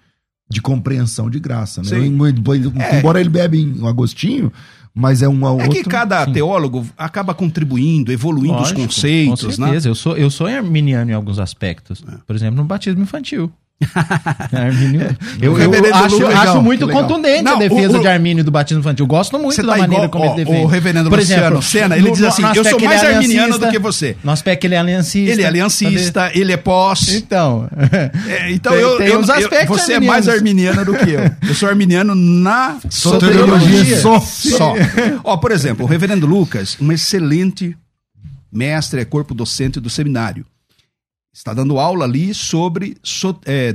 [0.49, 1.82] de compreensão de graça.
[1.82, 1.89] Né?
[1.89, 2.05] Sim.
[2.07, 2.97] Embora- É.
[2.99, 4.51] Embora ele bebe em Agostinho,
[4.93, 5.70] mas é uma É outra...
[5.70, 6.34] que cada sim.
[6.34, 9.67] teólogo acaba contribuindo, evoluindo Lógico, os conceitos, com né?
[9.67, 9.89] certeza.
[9.89, 12.03] Eu sou, eu sou arminiano em alguns aspectos.
[12.07, 12.17] É.
[12.26, 13.51] Por exemplo, no batismo infantil.
[14.51, 17.03] Armínio- eu, eu reverendo acho, legal, acho muito que legal.
[17.03, 19.03] contundente Não, a defesa o- o- de Armínio do batismo infantil.
[19.03, 20.63] Eu gosto muito Você da tá maneira igual, como ó, ele defende.
[20.65, 23.13] o reverendo Por Luciano exemplo, Senna, ele no- diz assim, eu sou ele mais é
[23.15, 24.17] arminiano do que você.
[24.23, 25.32] No aspecto que ele é aliancista.
[25.32, 27.07] Ele é aliancista, ele é pós.
[27.15, 27.69] Então.
[28.27, 31.09] É, então Tem- eu, tem eu, uns eu- aspectos você é mais arminiano do que
[31.11, 31.32] eu.
[31.47, 34.19] Eu sou arminiano na Soteriologia só.
[34.19, 34.73] Só.
[35.23, 37.77] Ó, por exemplo, o reverendo Lucas, um excelente
[38.51, 40.45] mestre, é corpo docente do seminário.
[41.39, 43.71] Está dando aula ali sobre so- é,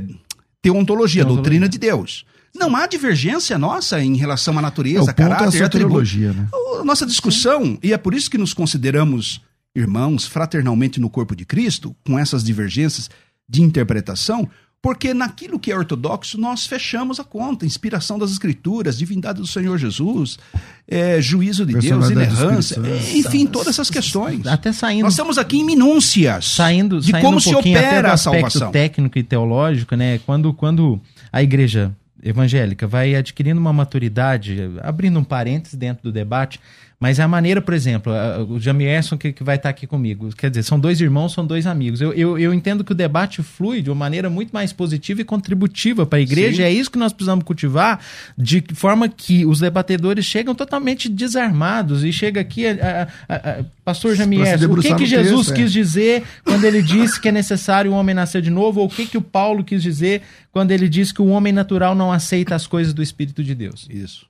[0.61, 1.25] teontologia, Teontologia.
[1.25, 2.27] doutrina de Deus.
[2.55, 6.11] Não há divergência nossa em relação à É, natureza, o é a caráter e atributos.
[6.11, 6.49] soteriologia, né?
[6.79, 9.41] A nossa discussão, e é por isso que nos consideramos
[9.75, 13.09] irmãos fraternalmente no corpo de Cristo, com essas divergências
[13.49, 14.47] de interpretação,
[14.85, 17.65] porque naquilo que é ortodoxo nós fechamos a conta.
[17.65, 20.39] Inspiração das Escrituras, divindade do Senhor Jesus,
[20.87, 24.47] é, juízo de Deus, inerrância, é, enfim, todas essas questões.
[24.47, 25.05] Até saindo.
[25.05, 28.11] Nós estamos aqui em minúcias saindo, de saindo como um se pouquinho até do opera
[28.11, 28.73] a aspecto salvação.
[28.73, 30.19] técnico e teológico, né?
[30.27, 31.01] Quando, quando
[31.33, 31.91] a igreja
[32.23, 36.61] evangélica vai adquirindo uma maturidade, abrindo um parênteses dentro do debate,
[37.01, 40.49] mas a maneira, por exemplo, a- o Jamierson que, que vai estar aqui comigo, quer
[40.51, 42.01] dizer, são dois irmãos, são dois amigos.
[42.01, 45.25] Eu, eu, eu entendo que o debate flui de uma maneira muito mais positiva e
[45.25, 46.63] contributiva para a igreja, Sim.
[46.63, 48.01] é isso que nós precisamos cultivar,
[48.39, 54.67] de forma que os debatedores chegam totalmente desarmados e chega aqui, a, a- pastor Jamierson,
[54.67, 55.63] o que, que Jesus texto, é.
[55.63, 58.91] quis dizer quando ele disse que é necessário o homem nascer de novo, ou o
[58.91, 62.55] que, que o Paulo quis dizer quando ele disse que o homem natural não aceita
[62.55, 63.87] as coisas do Espírito de Deus.
[63.91, 64.27] Isso.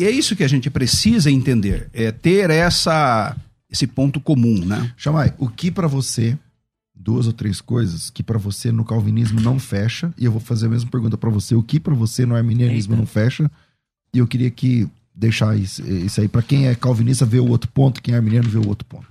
[0.00, 0.04] É.
[0.04, 3.36] E é isso que a gente precisa entender, é ter essa,
[3.68, 4.92] esse ponto comum, né?
[4.96, 6.38] Chamai, o que pra você,
[6.94, 10.66] duas ou três coisas que pra você no calvinismo não fecha, e eu vou fazer
[10.66, 13.00] a mesma pergunta pra você, o que pra você no arminianismo Eita.
[13.00, 13.50] não fecha,
[14.12, 17.70] e eu queria que deixar isso, isso aí pra quem é calvinista ver o outro
[17.70, 19.06] ponto, quem é arminiano ver o outro ponto.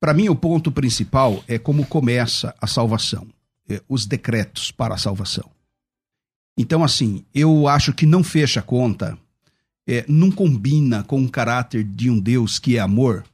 [0.00, 3.26] Para mim, o ponto principal é como começa a salvação,
[3.68, 5.48] é, os decretos para a salvação.
[6.58, 9.16] Então, assim, eu acho que não fecha a conta,
[9.88, 13.24] é, não combina com o caráter de um Deus que é amor,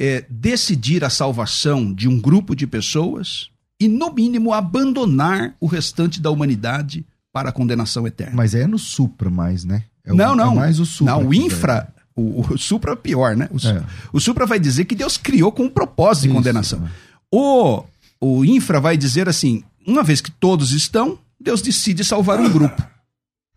[0.00, 3.48] é decidir a salvação de um grupo de pessoas
[3.80, 8.34] e, no mínimo, abandonar o restante da humanidade para a condenação eterna.
[8.36, 9.84] Mas é no supra mais, né?
[10.04, 10.52] É o- não, não.
[10.52, 11.14] É mais o supra.
[11.14, 13.48] Não, o infra, o, o supra é pior, né?
[13.50, 13.84] O, É.
[14.12, 16.80] o supra vai dizer que Deus criou com um propósito de Isso, condenação.
[16.80, 16.90] né?
[17.32, 17.84] O,
[18.20, 22.82] o infra vai dizer assim: uma vez que todos estão, Deus decide salvar um grupo.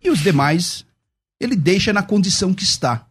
[0.03, 0.85] E os demais,
[1.39, 3.07] ele deixa na condição que está.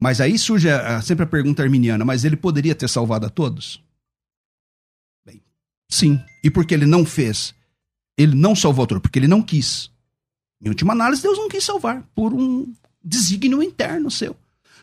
[0.00, 3.82] Mas aí surge a- sempre a pergunta arminiana: mas ele poderia ter salvado a todos?
[5.26, 5.42] Bem,
[5.90, 6.20] sim.
[6.44, 7.54] E por que ele não fez?
[8.16, 9.90] Ele não salvou a todos, porque ele não quis.
[10.62, 12.72] Em última análise, Deus não quis salvar por um
[13.04, 14.34] desígnio interno seu.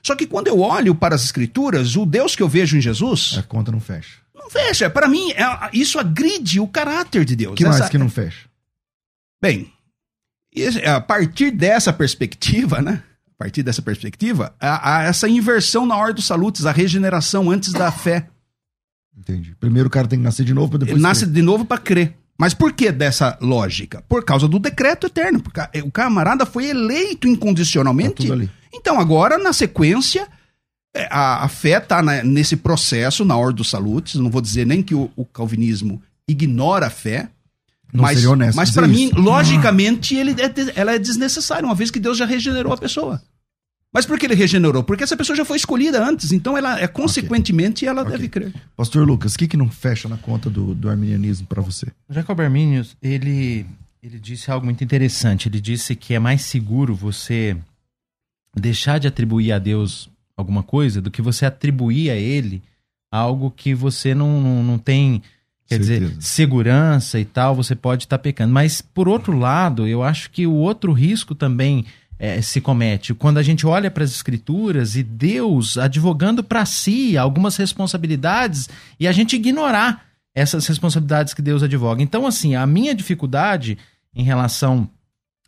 [0.04, 3.38] Só que quando eu olho para as escrituras, o Deus que eu vejo em Jesus,
[3.38, 4.18] A conta não fecha.
[4.36, 4.90] não fecha.
[4.90, 7.54] Para mim, é- isso agride o caráter de Deus.
[7.54, 8.48] O que mais Essa- que não fecha?
[9.44, 9.70] Bem,
[10.86, 13.04] a partir dessa perspectiva, né?
[13.36, 17.74] A partir dessa perspectiva, há, há essa inversão na ordem dos salutos, a regeneração antes
[17.74, 18.30] da fé.
[19.18, 19.54] Entendi.
[19.60, 20.96] Primeiro o cara tem que nascer de novo pra depois.
[20.96, 21.34] Ele nasce crer.
[21.34, 22.16] de novo para crer.
[22.40, 24.02] Mas por que dessa lógica?
[24.08, 25.42] Por causa do decreto eterno.
[25.42, 28.32] Porque o camarada foi eleito Tá incondicionalmente.
[28.32, 28.50] ali.
[28.74, 30.26] Então, agora, na sequência,
[30.96, 34.16] é, a, a fé está nesse processo, na ordem dos salutos.
[34.16, 37.30] Não vou dizer nem que o, o calvinismo ignora a fé.
[37.94, 39.16] Não mas seria honesto mas para mim, isso.
[39.22, 43.22] logicamente, ele é ela é desnecessária, uma vez que Deus já regenerou a pessoa.
[43.94, 44.84] Mas por que ele regenerou?
[44.84, 48.12] Porque essa pessoa já foi escolhida antes, então ela é consequentemente ela Ok.
[48.12, 48.52] deve crer.
[48.76, 51.86] Pastor Lucas, o que, que não fecha na conta do, do arminianismo pra você?
[52.10, 53.68] Jacob Arminius, ele,
[54.02, 55.48] ele disse algo muito interessante.
[55.48, 57.56] Ele disse que é mais seguro você
[58.56, 62.64] deixar de atribuir a Deus alguma coisa do que você atribuir a Ele
[63.12, 65.22] algo que você não, não, não tem,
[65.68, 66.22] quer dizer, Certeza.
[66.22, 68.54] segurança e tal, você pode estar pecando.
[68.54, 71.86] Mas, por outro lado, eu acho que o outro risco também
[72.20, 77.18] eh, se comete quando a gente olha para as Escrituras e Deus advogando para si
[77.18, 80.06] algumas responsabilidades e a gente ignorar
[80.36, 82.02] essas responsabilidades que Deus advoga.
[82.02, 83.78] Então, assim, a minha dificuldade
[84.16, 84.90] em relação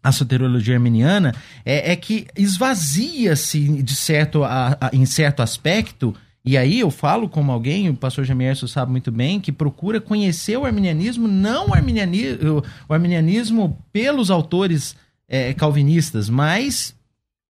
[0.03, 1.33] à soteriologia arminiana
[1.65, 6.13] é, é que esvazia-se de certo, a- a- em certo aspecto,
[6.45, 10.55] e aí eu falo como alguém, o pastor Jamierson sabe muito bem, que procura conhecer
[10.57, 14.95] o arminianismo, não o arminianismo, o arminianismo pelos autores
[15.27, 16.95] eh, calvinistas, mas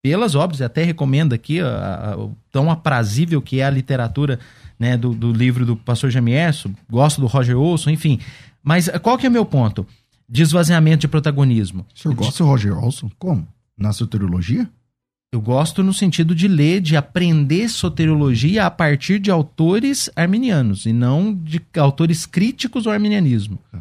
[0.03, 4.39] pelas obras, até recomendo aqui a, a, tão aprazível que é a literatura
[4.77, 8.19] né, do, do livro do pastor Jamierson, gosto do Roger Olson, enfim.
[8.61, 9.87] Mas qual que é o meu ponto?
[10.29, 11.85] De esvaziamento de protagonismo.
[11.95, 13.09] O senhor gosta do Roger Olson?
[13.17, 13.47] Como?
[13.77, 14.69] Na soteriologia?
[15.33, 20.93] Eu gosto no sentido de ler, de aprender soteriologia a partir de autores arminianos e
[20.93, 23.59] não de autores críticos ao arminianismo.
[23.71, 23.79] Tá.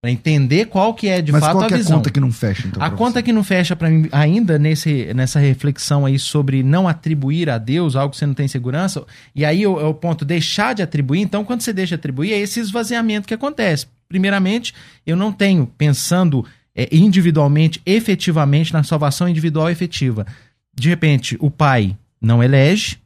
[0.00, 1.98] Para entender qual que é de Mas fato qual a que é a visão.
[1.98, 2.82] conta que não fecha, então?
[2.82, 3.22] A conta você?
[3.24, 7.94] que não fecha para mim ainda nesse, nessa reflexão aí sobre não atribuir a Deus
[7.94, 9.04] algo que você não tem segurança,
[9.34, 11.20] e aí é o, é o ponto deixar de atribuir.
[11.20, 13.86] Então, quando você deixa de atribuir, é esse esvaziamento que acontece.
[14.08, 14.74] Primeiramente,
[15.06, 16.42] eu não tenho, pensando
[16.74, 20.26] é, individualmente, efetivamente, na salvação individual efetiva.
[20.74, 22.98] De repente, o pai não elege,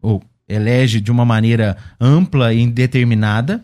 [0.00, 3.62] ou elege de uma maneira ampla e indeterminada,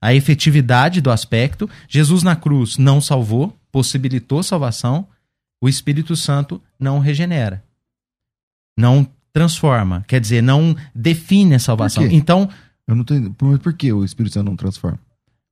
[0.00, 1.68] a efetividade do aspecto.
[1.88, 5.06] Jesus na cruz não salvou, possibilitou salvação.
[5.60, 7.64] O Espírito Santo não regenera.
[8.76, 10.04] Não transforma.
[10.06, 12.04] Quer dizer, não define a salvação.
[12.06, 12.48] Então,
[12.86, 13.04] Eu não
[13.58, 14.98] por que o Espírito Santo não transforma?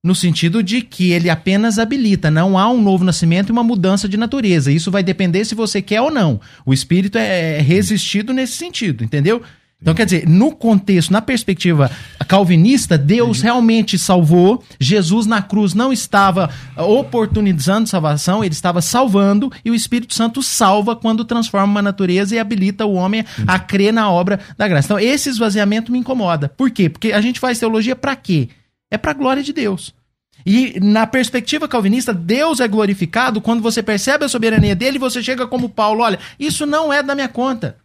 [0.03, 4.09] No sentido de que ele apenas habilita, não há um novo nascimento e uma mudança
[4.09, 4.73] de natureza.
[4.73, 6.41] Isso vai depender se você quer ou não.
[6.67, 9.43] O espírito é resistido nesse sentido, entendeu?
[9.81, 11.91] Então, quer dizer, no contexto, na perspectiva
[12.29, 14.63] calvinista, Deus realmente salvou.
[14.79, 20.95] Jesus na cruz não estava oportunizando salvação, ele estava salvando, e o Espírito Santo salva
[20.95, 24.87] quando transforma uma natureza e habilita o homem a crer na obra da graça.
[24.87, 26.49] Então, esse esvaziamento me incomoda.
[26.49, 26.89] Por quê?
[26.89, 28.49] Porque a gente faz teologia para quê?
[28.93, 29.95] É para a glória de Deus.
[30.45, 35.23] E na perspectiva calvinista, Deus é glorificado quando você percebe a soberania dele e você
[35.23, 37.77] chega como Paulo, olha, isso não é da minha conta.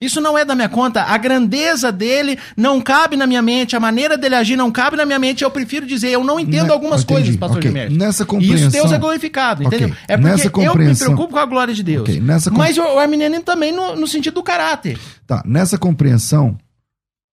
[0.00, 1.02] Isso não é da minha conta.
[1.04, 5.06] A grandeza dele não cabe na minha mente, a maneira dele agir não cabe na
[5.06, 5.44] minha mente.
[5.44, 7.20] Eu prefiro dizer, eu não entendo Ne- algumas entendi.
[7.20, 7.70] coisas, pastor Ok.
[7.70, 7.94] Gilberto.
[7.96, 9.78] Nessa compreensão- isso Deus é glorificado, Ok.
[9.78, 9.96] entendeu?
[10.08, 12.02] É porque eu me preocupo com a glória de Deus.
[12.02, 12.20] Ok.
[12.20, 14.98] Nessa com- Mas o, o arminianismo também no, no sentido do caráter.
[15.24, 16.58] Tá, nessa compreensão,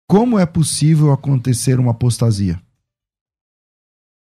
[0.09, 2.61] como é possível acontecer uma apostasia?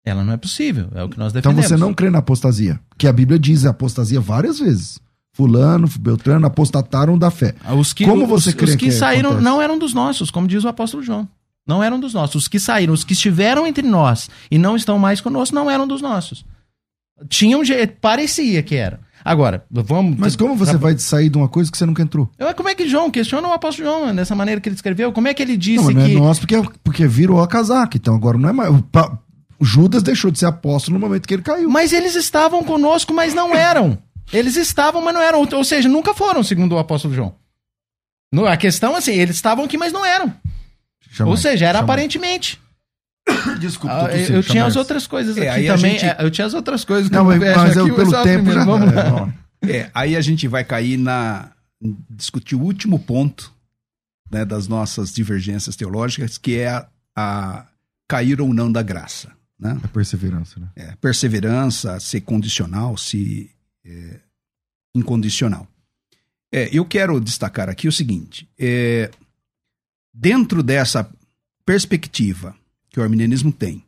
[0.09, 1.69] Ela não é possível, é o que nós Então defendemos.
[1.69, 2.79] você não crê na apostasia.
[2.97, 4.99] Que a Bíblia diz apostasia várias vezes.
[5.33, 7.53] Fulano, Beltrano apostataram da fé.
[7.77, 9.43] Os que, Como os- você os, crê que, que saíram acontece?
[9.45, 11.27] não eram dos nossos, como diz o apóstolo João.
[11.67, 12.35] Não eram dos nossos.
[12.43, 15.85] Os que saíram, os que estiveram entre nós e não estão mais conosco, não eram
[15.85, 16.45] dos nossos.
[17.27, 18.99] Tinham jeito, parecia que era.
[19.25, 20.17] Agora, vamos.
[20.17, 22.29] Mas como você vai sair de uma coisa que você nunca entrou?
[22.39, 25.11] Eu- Como é que João questiona o apóstolo João dessa maneira que ele escreveu?
[25.11, 26.15] Como é que ele disse Não, não é que.
[26.15, 27.97] nosso porque, porque virou a casaca.
[27.97, 28.73] Então agora não é mais.
[29.61, 31.69] Judas deixou de ser apóstolo no momento que ele caiu.
[31.69, 33.97] Mas eles estavam conosco, mas não eram.
[34.31, 35.47] Eles estavam, mas não eram.
[35.53, 37.35] Ou seja, nunca foram, segundo o apóstolo João.
[38.31, 40.33] No- A questão é assim, eles estavam aqui, mas não eram.
[41.25, 42.59] Ou seja, era aparentemente.
[43.59, 45.91] Desculpa, Ah, tô eu, tossindo, eu tinha as outras coisas É, aqui também.
[45.99, 48.59] gente- é, Eu tinha as outras coisas que Não, mas, mas eu, pelo tempo primeiro,
[48.59, 48.65] já.
[48.65, 49.33] Vamos lá.
[49.63, 51.51] É, aí a gente vai cair na.
[52.09, 53.51] discutir o último ponto
[54.31, 57.65] né, das nossas divergências teológicas, que é a, a
[58.07, 59.31] cair ou não da graça.
[59.59, 59.79] Né?
[59.83, 60.67] A perseverança, né?
[60.75, 63.49] É, perseverança, ser condicional, se
[63.83, 64.19] é,
[64.93, 65.67] incondicional.
[66.51, 69.11] É, eu quero destacar aqui o seguinte: é,
[70.13, 71.09] dentro dessa
[71.65, 72.55] perspectiva
[72.89, 73.83] que o arminianismo tem,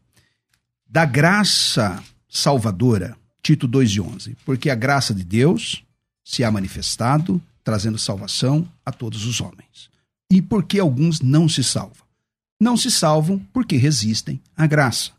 [0.87, 5.83] da graça salvadora, Tito 2 e 11, porque a graça de Deus
[6.23, 9.89] se há manifestado, trazendo salvação a todos os homens.
[10.31, 12.05] E porque alguns não se salvam?
[12.59, 15.11] Não se salvam porque resistem à graça.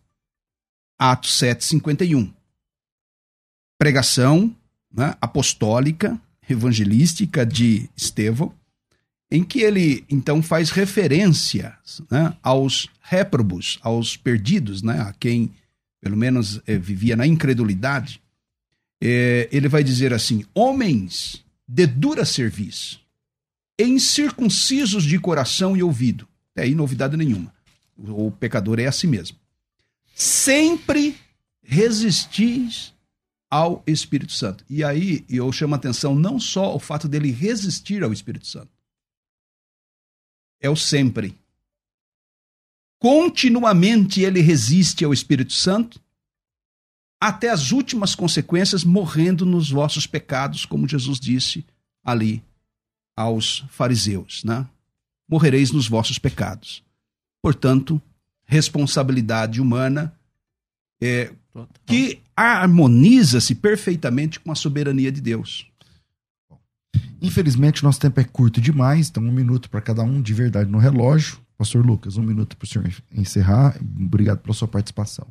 [1.01, 2.31] Atos 7,51.
[3.79, 4.55] Pregação
[4.93, 8.55] né, apostólica, evangelística de Estevão,
[9.31, 11.75] em que ele então faz referência
[12.11, 15.51] né, aos réprobos, aos perdidos, né, a quem
[16.03, 18.21] pelo menos eh, vivia na incredulidade.
[19.03, 23.01] Eh, ele vai dizer assim: homens de dura serviço,
[23.79, 26.29] incircuncisos de coração e ouvido.
[26.55, 27.55] É aí novidade nenhuma.
[27.97, 29.40] O pecador é assim mesmo.
[30.15, 31.17] Sempre
[31.63, 32.93] resistis
[33.51, 34.65] ao Espírito Santo.
[34.71, 38.71] E aí eu chamo a atenção não só o fato dele resistir ao Espírito Santo,
[40.61, 41.37] é o sempre.
[42.99, 46.01] Continuamente ele resiste ao Espírito Santo,
[47.19, 51.65] até as últimas consequências, morrendo nos vossos pecados, como Jesus disse
[52.05, 52.43] ali
[53.17, 54.69] aos fariseus, né?
[55.29, 56.83] Morrereis nos vossos pecados.
[57.43, 58.01] Portanto,
[58.51, 60.13] responsabilidade humana
[61.01, 61.31] é,
[61.87, 65.71] que harmoniza-se perfeitamente com a soberania de Deus.
[67.23, 70.79] Infelizmente, nosso tempo é curto demais, então um minuto para cada um, de verdade, no
[70.79, 71.39] relógio.
[71.57, 73.79] Pastor Lucas, um minuto para o senhor encerrar.
[73.81, 75.29] Obrigado pela sua participação.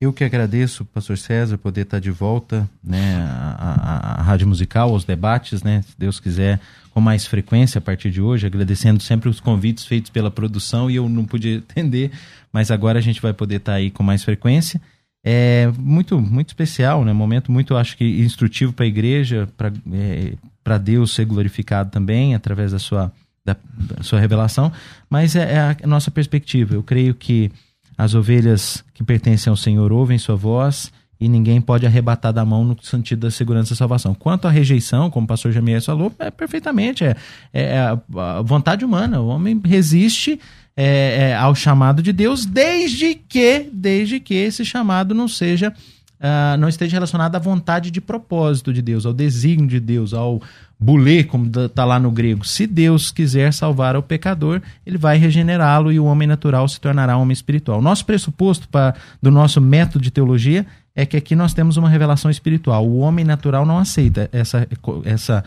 [0.00, 4.90] Eu que agradeço, pastor César, poder estar de volta, né, à, à, à Rádio Musical,
[4.90, 9.28] aos debates, né, se Deus quiser, com mais frequência a partir de hoje, agradecendo sempre
[9.28, 12.10] os convites feitos pela produção e eu não pude atender,
[12.52, 14.80] mas agora a gente vai poder estar aí com mais frequência.
[15.24, 20.78] É muito, muito especial, né, momento muito, acho que, instrutivo para a igreja, para é,
[20.78, 23.10] Deus ser glorificado também, através da sua,
[23.44, 24.72] da, da sua revelação,
[25.08, 26.74] mas é, é a nossa perspectiva.
[26.74, 27.50] Eu creio que
[27.96, 32.64] as ovelhas que pertencem ao Senhor ouvem sua voz e ninguém pode arrebatar da mão
[32.64, 34.14] no sentido da segurança da salvação.
[34.14, 37.16] Quanto à rejeição, como o pastor Jamier falou, é perfeitamente, é,
[37.52, 39.20] é a vontade humana.
[39.20, 40.40] O homem resiste
[40.76, 45.72] é, é, ao chamado de Deus desde que, desde que esse chamado não seja
[46.24, 50.40] uh, não esteja relacionado à vontade de propósito de Deus, ao desígnio de Deus, ao
[50.84, 52.46] bulê, como está lá no grego.
[52.46, 57.16] Se Deus quiser salvar o pecador, ele vai regenerá-lo e o homem natural se tornará
[57.16, 57.80] homem espiritual.
[57.80, 62.30] Nosso pressuposto pra, do nosso método de teologia é que aqui nós temos uma revelação
[62.30, 62.86] espiritual.
[62.86, 64.68] O homem natural não aceita essa,
[65.04, 65.42] essa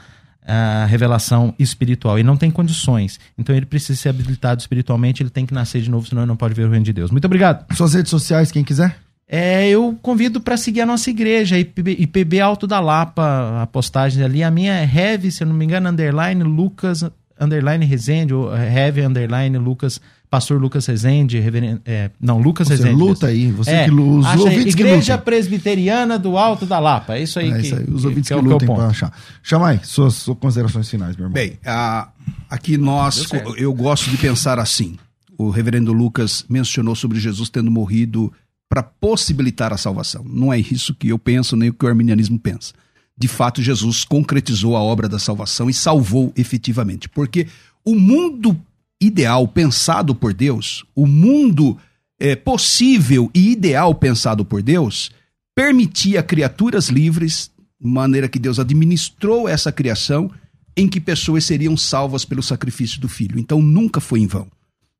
[0.46, 3.20] a revelação espiritual e não tem condições.
[3.38, 6.38] Então ele precisa ser habilitado espiritualmente, ele tem que nascer de novo, senão ele não
[6.38, 7.12] pode ver o reino de Deus.
[7.12, 7.66] Muito obrigado.
[7.76, 9.07] Suas redes sociais, quem quiser?
[9.30, 14.24] É, eu convido para seguir a nossa igreja, IPB, IPB Alto da Lapa, a postagem
[14.24, 14.42] ali.
[14.42, 17.04] A minha é Heavy, se eu não me engano, underline Lucas,
[17.38, 20.00] underline Rezende, ou Heavy, underline Lucas,
[20.30, 22.96] Pastor Lucas Rezende, reverendo, é, não, Lucas você Rezende.
[22.96, 24.34] luta aí, você é, que luta.
[24.34, 27.52] Os ouvintes Igreja que Presbiteriana do Alto da Lapa, é isso aí.
[27.52, 29.12] É que, isso aí, os ouvintes que, que, que, é que lutem para achar.
[29.44, 31.34] Chama aí, suas, suas considerações finais, meu irmão.
[31.34, 32.08] Bem, a,
[32.50, 34.96] aqui nós, eu gosto de pensar assim.
[35.38, 38.34] O reverendo Lucas mencionou sobre Jesus tendo morrido
[38.70, 40.24] para possibilitar a salvação.
[40.28, 42.74] Não é isso que eu penso, nem o que o arminianismo pensa.
[43.18, 47.10] De fato, Jesus concretizou a obra da salvação e salvou efetivamente.
[47.10, 47.48] Porque
[47.84, 48.60] o mundo
[49.02, 51.78] ideal pensado por Deus, o mundo
[52.20, 55.12] é, possível e ideal pensado por Deus,
[55.56, 57.50] permitia criaturas livres,
[57.80, 60.30] de maneira que Deus administrou essa criação,
[60.76, 63.40] em que pessoas seriam salvas pelo sacrifício do Filho.
[63.40, 64.48] Então nunca foi em vão.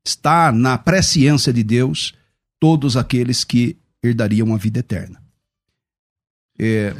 [0.04, 2.14] Está na presciência de Deus
[2.60, 5.20] todos aqueles que herdariam a vida eterna.
[6.60, 6.92] É,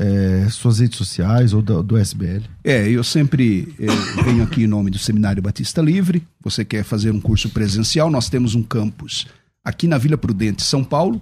[0.45, 2.45] é, suas redes sociais ou do, do SBL?
[2.63, 6.25] É, eu sempre é, venho aqui em nome do Seminário Batista Livre.
[6.41, 8.09] Você quer fazer um curso presencial?
[8.09, 9.27] Nós temos um campus
[9.65, 11.21] aqui na Vila Prudente, São Paulo.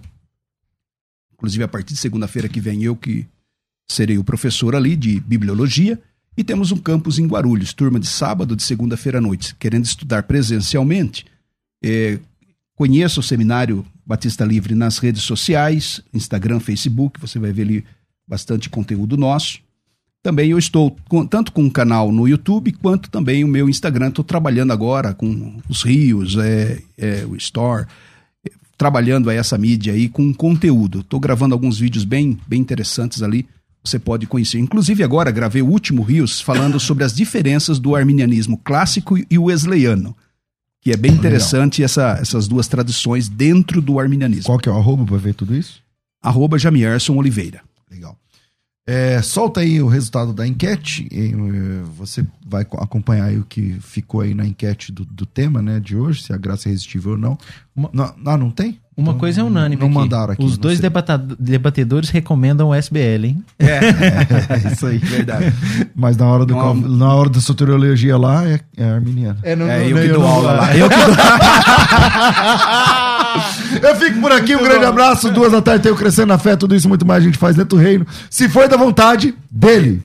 [1.32, 3.26] Inclusive, a partir de segunda-feira que vem, eu que
[3.88, 5.98] serei o professor ali de bibliologia.
[6.36, 9.54] E temos um campus em Guarulhos, turma de sábado, de segunda-feira à noite.
[9.54, 11.24] Querendo estudar presencialmente,
[11.82, 12.18] é,
[12.74, 17.84] conheça o Seminário Batista Livre nas redes sociais, Instagram, Facebook, você vai ver ali
[18.26, 19.58] bastante conteúdo nosso.
[20.22, 24.08] Também eu estou com, tanto com um canal no YouTube quanto também o meu Instagram.
[24.08, 27.86] Estou trabalhando agora com os rios, é, é, o Store,
[28.44, 31.00] é, trabalhando essa mídia aí com conteúdo.
[31.00, 33.46] Estou gravando alguns vídeos bem, bem interessantes ali.
[33.84, 34.58] Você pode conhecer.
[34.58, 39.44] Inclusive agora gravei o último Rios falando sobre as diferenças do arminianismo clássico e o
[39.44, 40.16] wesleyano
[40.86, 44.44] que é bem interessante essa, essas duas tradições dentro do arminianismo.
[44.44, 45.82] Qual que é o arroba para ver tudo isso?
[46.22, 47.60] Arroba Jamierson Oliveira.
[47.90, 48.16] Legal.
[48.86, 51.08] É, solta aí o resultado da enquete.
[51.10, 55.60] E, eh, você vai acompanhar aí o que ficou aí na enquete do, do tema
[55.60, 57.36] né, de hoje, se a graça é irresistível ou não.
[57.74, 57.90] Uma...
[57.92, 58.78] Não, não, não tem?
[58.96, 59.80] Uma então, coisa é unânime.
[59.80, 59.94] Não aqui.
[59.94, 60.42] mandaram aqui.
[60.42, 63.44] Os dois debatedores recomendam o SBL, hein?
[63.58, 64.96] É, é, isso aí.
[64.98, 65.52] Verdade.
[65.94, 69.38] Mas na hora, do, não, na hora da soteriologia lá é, é arminiano.
[69.42, 70.74] É, não, é não, eu que dou aula lá.
[70.74, 71.14] Eu que dou...
[73.82, 75.30] Eu fico por aqui, um grande abraço.
[75.30, 77.76] Duas da tarde, tenho Crescendo na Fé, tudo isso muito mais a gente faz dentro
[77.76, 78.06] do reino.
[78.30, 80.02] Se for da vontade dele.